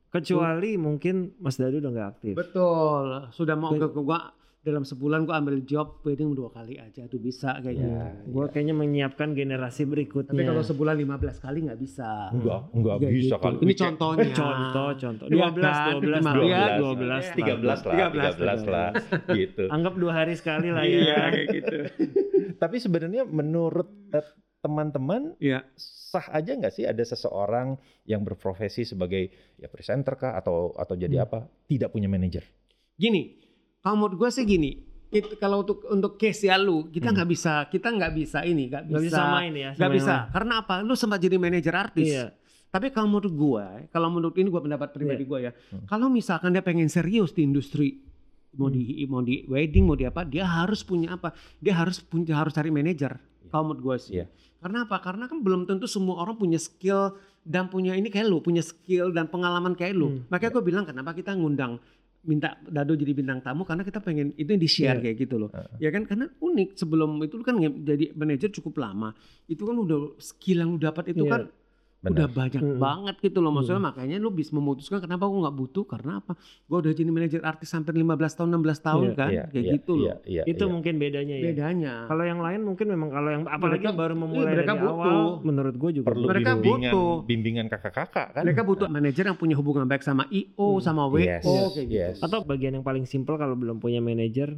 [0.09, 2.35] kecuali mungkin Mas Dadu udah nggak aktif.
[2.35, 3.07] Betul.
[3.31, 4.33] Sudah mau Bet- ke gua
[4.67, 7.95] dalam sebulan gua ambil job wedding dua kali aja tuh bisa kayak Ya, gitu.
[8.29, 10.27] Gue kayaknya menyiapkan generasi berikutnya.
[10.29, 11.07] Tapi kalau sebulan 15
[11.39, 12.11] kali nggak bisa.
[12.29, 13.37] Enggak, enggak Kayak bisa gitu.
[13.39, 13.57] kali.
[13.57, 14.27] Ini contohnya.
[14.35, 15.27] contoh, contoh.
[15.29, 15.93] Iya 12, kan?
[15.95, 18.89] 12, Lima- 12, iya, 12, 13 lah, 13 13 lah
[19.33, 19.65] gitu.
[19.69, 21.17] Anggap dua hari sekali lah Iya ya.
[21.31, 21.77] kayak gitu.
[22.63, 24.27] Tapi sebenarnya menurut eh,
[24.59, 25.63] teman-teman Iya.
[25.77, 31.17] sah aja nggak sih ada seseorang yang berprofesi sebagai ya presenter kah atau atau jadi
[31.17, 31.25] Hmm.
[31.25, 32.43] apa tidak punya manajer?
[32.93, 33.46] Gini,
[33.87, 34.73] kalau menurut gue sih gini.
[35.07, 37.15] Kita, kalau untuk untuk case ya lu, kita Hmm.
[37.15, 39.71] nggak bisa, kita nggak bisa ini, nggak Gak bisa, bisa samain ya.
[39.73, 40.15] nggak bisa.
[40.19, 40.75] yang Karena apa?
[40.83, 42.11] Lu sempat jadi manajer artis.
[42.11, 42.35] Iya.
[42.67, 45.87] Tapi kalau menurut gue, kalau menurut ini gue pendapat pribadi gue ya, Hmm.
[45.87, 48.03] kalau misalkan dia pengen serius di industri,
[48.53, 51.31] mau di mau di wedding, mau di apa, dia harus punya apa?
[51.63, 53.15] Dia harus punya harus cari manajer.
[53.47, 54.13] Kalau menurut gue sih.
[54.19, 54.27] Iya.
[54.59, 54.99] Karena apa?
[54.99, 57.15] Karena kan belum tentu semua orang punya skill
[57.47, 60.11] dan punya ini kayak lu, punya skill dan pengalaman kayak lu.
[60.11, 60.21] Hmm.
[60.27, 61.79] Makanya gue bilang kenapa kita ngundang
[62.27, 65.03] minta Dado jadi bintang tamu karena kita pengen itu yang di share Iya.
[65.09, 65.51] kayak gitu loh.
[65.55, 65.87] Heeh.
[65.87, 69.15] Ya kan karena unik sebelum itu kan jadi manajer cukup lama.
[69.47, 71.31] Itu kan udah skill yang lu dapat itu Iya.
[71.31, 71.43] kan
[72.09, 72.39] udah Benar.
[72.39, 72.79] banyak Mm.
[72.79, 76.33] banget gitu loh maksudnya makanya lu bisa memutuskan kenapa gua nggak butuh karena apa
[76.65, 79.73] gua udah jadi manajer artis sampai 15 tahun 16 tahun Iya, kan Iya, kayak iya,
[79.75, 80.71] gitu iya, loh iya, itu iya.
[80.71, 81.45] mungkin bedanya ya.
[81.45, 84.95] bedanya Kalau yang lain mungkin memang kalau yang apalagi Mereka- baru memulai mereka dari butuh.
[84.97, 87.15] awal, menurut gue juga perlu Mereka bimbingan butuh.
[87.25, 88.43] bimbingan kakak-kakak kan?
[88.43, 90.81] mereka butuh manajer yang punya hubungan baik sama IO Hmm.
[90.81, 91.43] sama WO Yes,
[91.73, 92.17] kayak gitu yes.
[92.21, 94.57] atau bagian yang paling simpel kalau belum punya manajer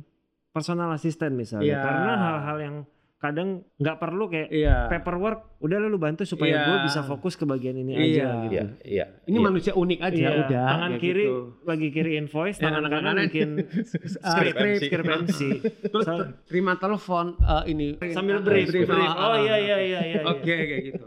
[0.51, 1.79] personal assistant misalnya Iya.
[1.79, 2.77] karena hal-hal yang
[3.19, 6.63] kadang nggak perlu kayak iya paperwork udah lu bantu supaya Iya.
[6.65, 7.99] gue bisa fokus ke bagian ini Iya.
[7.99, 8.55] aja gitu.
[8.55, 9.05] Iya, iya.
[9.27, 9.43] ini iya.
[9.43, 11.39] manusia unik aja Iya, udah tangan kayak kiri gitu.
[11.63, 13.51] lagi kiri invoice, Ya, tangan kanan bikin
[14.23, 14.83] Ah, script, MC.
[14.85, 15.41] script MC.
[15.85, 19.03] terus So- terima telepon eh, ini sambil brief, Brief, brief.
[19.05, 19.59] ah, Oh ah, iya ah.
[19.59, 20.21] iya iya iya.
[20.23, 21.07] oke kayak gitu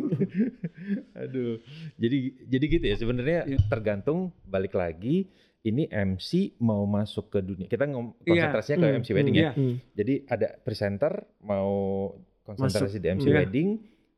[1.14, 1.60] Aduh.
[1.96, 3.58] Jadi jadi gitu ya sebenarnya Iya.
[3.68, 5.28] tergantung balik lagi
[5.62, 7.68] ini MC mau masuk ke dunia.
[7.68, 8.48] Kita ngom- Iya.
[8.48, 9.42] konsentrasinya ke Hmm, MC wedding ya.
[9.42, 9.52] iya.
[9.52, 9.74] Hmm.
[9.92, 11.70] Jadi ada presenter mau
[12.42, 13.36] konsentrasi di MC Iya.
[13.38, 13.68] wedding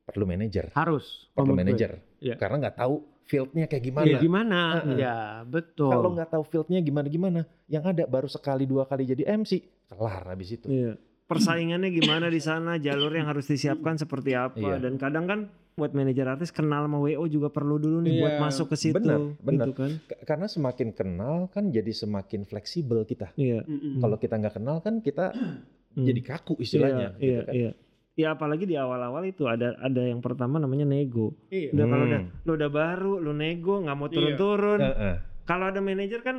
[0.03, 1.99] perlu manajer, harus perlu manajer.
[2.19, 2.35] Iya.
[2.37, 4.07] Karena nggak tahu fieldnya kayak gimana.
[4.07, 4.97] Iya, gimana Heeh.
[4.99, 9.27] ya betul Kalau nggak tahu fieldnya gimana gimana, yang ada baru sekali dua kali jadi
[9.31, 10.67] MC, kelar habis itu.
[10.67, 10.95] Iya.
[11.35, 14.77] Persaingannya gimana di sana, jalur yang harus disiapkan seperti apa Iya.
[14.79, 15.41] dan kadang kan
[15.73, 18.21] buat manajer artis kenal sama WO juga perlu dulu nih Iya.
[18.21, 18.95] buat masuk ke situ.
[18.95, 19.67] Benar, benar.
[19.67, 19.91] Gitu kan.
[20.03, 23.33] K- Karena semakin kenal kan jadi semakin fleksibel kita.
[23.35, 23.65] Iya.
[23.97, 26.05] Kalau kita nggak kenal kan kita Hmm.
[26.05, 27.17] jadi kaku istilahnya.
[27.17, 27.55] Iya, gitu iya, kan.
[27.55, 27.71] iya.
[28.13, 31.33] Ya apalagi di awal-awal itu ada ada yang pertama namanya nego.
[31.49, 31.73] Iya.
[31.73, 32.11] Udah kalau Hmm.
[32.11, 34.15] udah lu udah baru, lu nego nggak mau Iya.
[34.15, 34.81] turun-turun.
[34.81, 35.15] Heeh.
[35.43, 36.37] Kalau ada manajer kan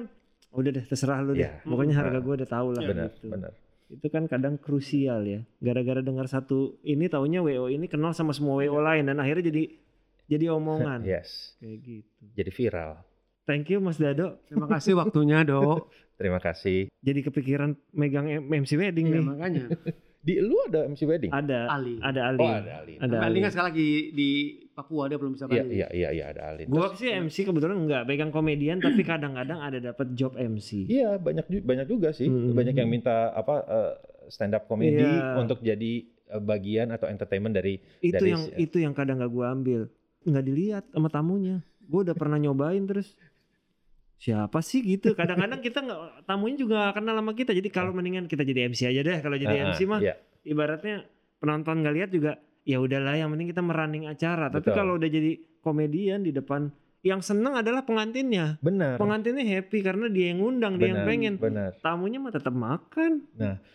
[0.54, 1.42] udah deh terserah lu deh.
[1.42, 1.66] Iya.
[1.66, 2.24] Pokoknya harga Hmm.
[2.24, 3.26] gue udah tahu lah benar, gitu.
[3.28, 3.52] benar.
[3.94, 5.40] Itu kan kadang krusial ya.
[5.60, 9.64] Gara-gara dengar satu ini taunya WO ini kenal sama semua WO lain dan akhirnya jadi
[10.26, 12.24] jadi omongan Yes, kayak gitu.
[12.34, 12.92] jadi viral.
[13.44, 14.40] Thank you Mas Dado.
[14.48, 16.88] terima kasih waktunya dok Terima kasih.
[17.02, 19.24] Jadi kepikiran megang MC wedding Iya, nih.
[19.26, 19.64] makanya
[20.24, 21.28] Di lu ada MC wedding?
[21.30, 22.40] Ada Ali ada Ali.
[22.40, 22.98] Oh, ada Alin.
[23.04, 23.34] Ada Ali.
[23.38, 24.30] Lina sekali lagi di
[24.74, 26.66] Papua dia belum bisa Iya, balik iya, iya, iya, ada Alin.
[26.66, 30.90] Gua Terus- sih MC kebetulan enggak pegang komedian tapi kadang-kadang ada dapat job MC.
[30.90, 32.26] Iya, banyak banyak juga sih.
[32.26, 32.52] Hmm.
[32.52, 33.92] Banyak yang minta apa eh,
[34.28, 35.38] stand up comedy Iya.
[35.38, 39.52] untuk jadi eh, bagian atau entertainment dari itu dari yang itu yang kadang gak gua
[39.52, 39.86] ambil
[40.24, 43.12] nggak dilihat sama tamunya gue udah pernah nyobain terus
[44.16, 48.26] siapa sih gitu kadang-kadang kita nggak tamunya juga nggak kenal sama kita jadi kalau mendingan
[48.26, 50.16] kita jadi MC aja deh kalau jadi Ah, MC mah iya.
[50.42, 51.04] ibaratnya
[51.38, 54.76] penonton nggak lihat juga ya udahlah yang penting kita merunning acara tapi Betul.
[54.76, 58.96] kalau udah jadi komedian di depan yang seneng adalah pengantinnya Benar.
[58.96, 61.76] pengantinnya happy karena dia yang ngundang dia yang pengen Benar.
[61.80, 63.28] tamunya mah tetap makan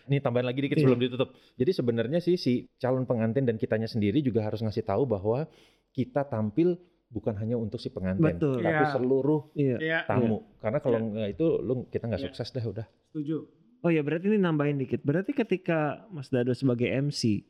[0.05, 0.83] Ini tambahan lagi dikit Iya.
[0.83, 1.29] sebelum ditutup.
[1.53, 5.45] Jadi sebenarnya sih si calon pengantin dan kitanya sendiri juga harus ngasih tahu bahwa
[5.91, 6.73] kita tampil
[7.07, 8.89] bukan hanya untuk si pengantin, betul tapi Iya.
[8.91, 10.45] seluruh iya Iya tamu.
[10.57, 12.27] Karena kalau nggak itu lu kita nggak Iya.
[12.27, 12.85] sukses dah udah.
[13.05, 13.45] setuju
[13.79, 14.99] Oh ya berarti ini nambahin dikit.
[15.01, 17.45] Berarti ketika Mas Dado sebagai MC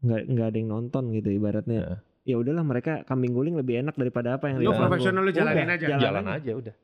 [0.00, 1.80] nggak nggak ada yang nonton gitu ibaratnya.
[1.80, 1.98] Heeh.
[2.22, 5.76] Ya udahlah mereka kambing guling lebih enak daripada apa yang Lu profesional lu jalanin Udah,
[5.76, 5.86] aja.
[5.98, 6.74] Jalan aja udah.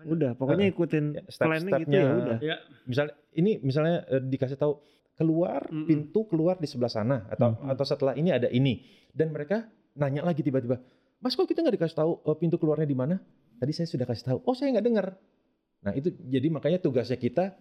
[0.00, 2.00] Udah, pokoknya ikutin Ya, plannya gitu step-stepnya.
[2.00, 2.38] ya udah.
[2.40, 2.56] ya
[2.88, 4.80] Misalnya ini misalnya eh, dikasih tahu
[5.12, 5.84] keluar Mm-mm.
[5.84, 7.68] pintu keluar di sebelah sana atau Mm-mm.
[7.68, 8.80] atau setelah ini ada ini
[9.12, 10.80] dan mereka nanya lagi tiba-tiba
[11.20, 13.20] mas kok kita nggak dikasih tahu eh, pintu keluarnya di mana
[13.54, 15.06] tadi saya sudah kasih tahu oh saya nggak dengar
[15.80, 17.52] nah itu jadi makanya tugasnya kita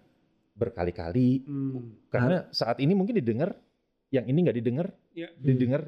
[0.54, 2.00] berkali-kali Hmm.
[2.08, 3.60] karena saat ini mungkin didengar
[4.10, 5.30] yang ini nggak didengar Ya.
[5.36, 5.86] didengar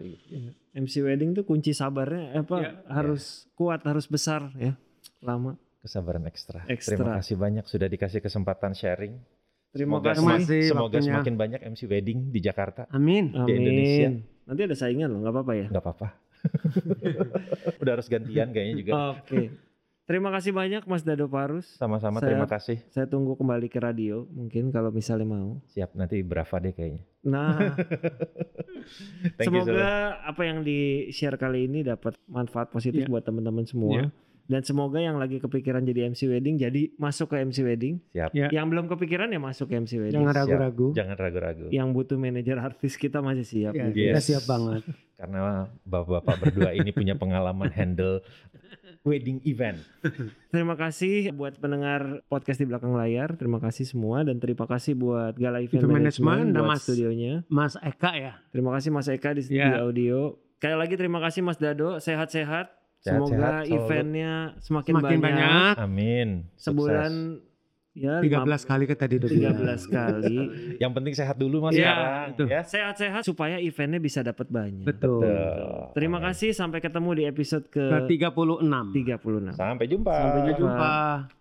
[0.72, 2.72] MC wedding tuh kunci sabarnya apa Ya.
[2.88, 4.78] harus kuat harus besar ya
[5.20, 6.62] lama kesabaran ekstra.
[6.68, 6.94] Ekstra.
[6.94, 9.18] Terima kasih banyak sudah dikasih kesempatan sharing.
[9.72, 11.08] terima Semoga, kasih Terima kasih semoga waktunya.
[11.08, 12.86] semakin banyak MC wedding di Jakarta.
[12.90, 13.32] Amin.
[13.32, 14.08] di Indonesia.
[14.10, 16.08] amin nanti ada saingan loh nggak apa-apa ya Nggak apa-apa.
[17.82, 18.92] Udah harus gantian kayaknya juga.
[19.16, 19.42] oke
[20.12, 22.84] terima kasih banyak Mas Dado Parus Sama-sama terima kasih.
[22.88, 27.02] saya tunggu kembali ke radio mungkin kalau misalnya mau Siap nanti berapa deh kayaknya.
[27.24, 27.56] nah
[29.32, 29.94] Thank you, semoga Zola.
[30.26, 33.10] apa yang di share kali ini dapat manfaat positif Iya.
[33.10, 34.06] buat teman-teman semua Iya.
[34.44, 38.34] dan semoga yang lagi kepikiran jadi MC wedding jadi masuk ke MC wedding Siap.
[38.34, 38.50] Ya.
[38.52, 40.88] yang belum kepikiran ya masuk ke MC wedding Jangan ragu-ragu.
[40.92, 41.66] Jangan ragu-ragu.
[41.70, 43.94] yang butuh manajer artis kita masih siap Ya, nih.
[44.10, 44.28] kita Yes.
[44.28, 44.82] siap banget.
[45.14, 45.40] Karena
[45.84, 48.26] bapak-bapak berdua ini punya pengalaman handle
[49.02, 49.82] wedding event.
[50.54, 53.34] Terima kasih buat pendengar podcast di belakang layar.
[53.34, 57.34] Terima kasih semua dan terima kasih buat Gala Event Event Management Management buat Mas- studionya.
[57.48, 58.34] Mas Eka ya.
[58.52, 59.82] Terima kasih Mas Eka di, di Ya.
[59.82, 60.38] audio.
[60.58, 61.98] Sekali lagi terima kasih Mas Dado.
[61.98, 62.78] Sehat-sehat.
[63.02, 65.74] Semoga eventnya semakin, Semakin banyak.
[65.82, 66.46] Amin.
[66.54, 67.42] Sukses.
[67.92, 69.56] Ya 13 kali ke tadi udah bilang.
[69.68, 70.38] 13 kali.
[70.84, 72.28] Yang penting sehat dulu mas Iya, sekarang.
[72.32, 72.44] itu.
[72.48, 72.62] Ya.
[72.64, 74.88] Sehat-sehat supaya eventnya bisa dapat banyak.
[74.88, 75.20] Betul.
[75.20, 75.92] Betul.
[75.92, 78.96] Terima kasih sampai ketemu di episode ke Ke 36.
[78.96, 79.60] 36.
[79.60, 80.14] Sampai jumpa.
[80.16, 81.41] Sampai Sampai jumpa.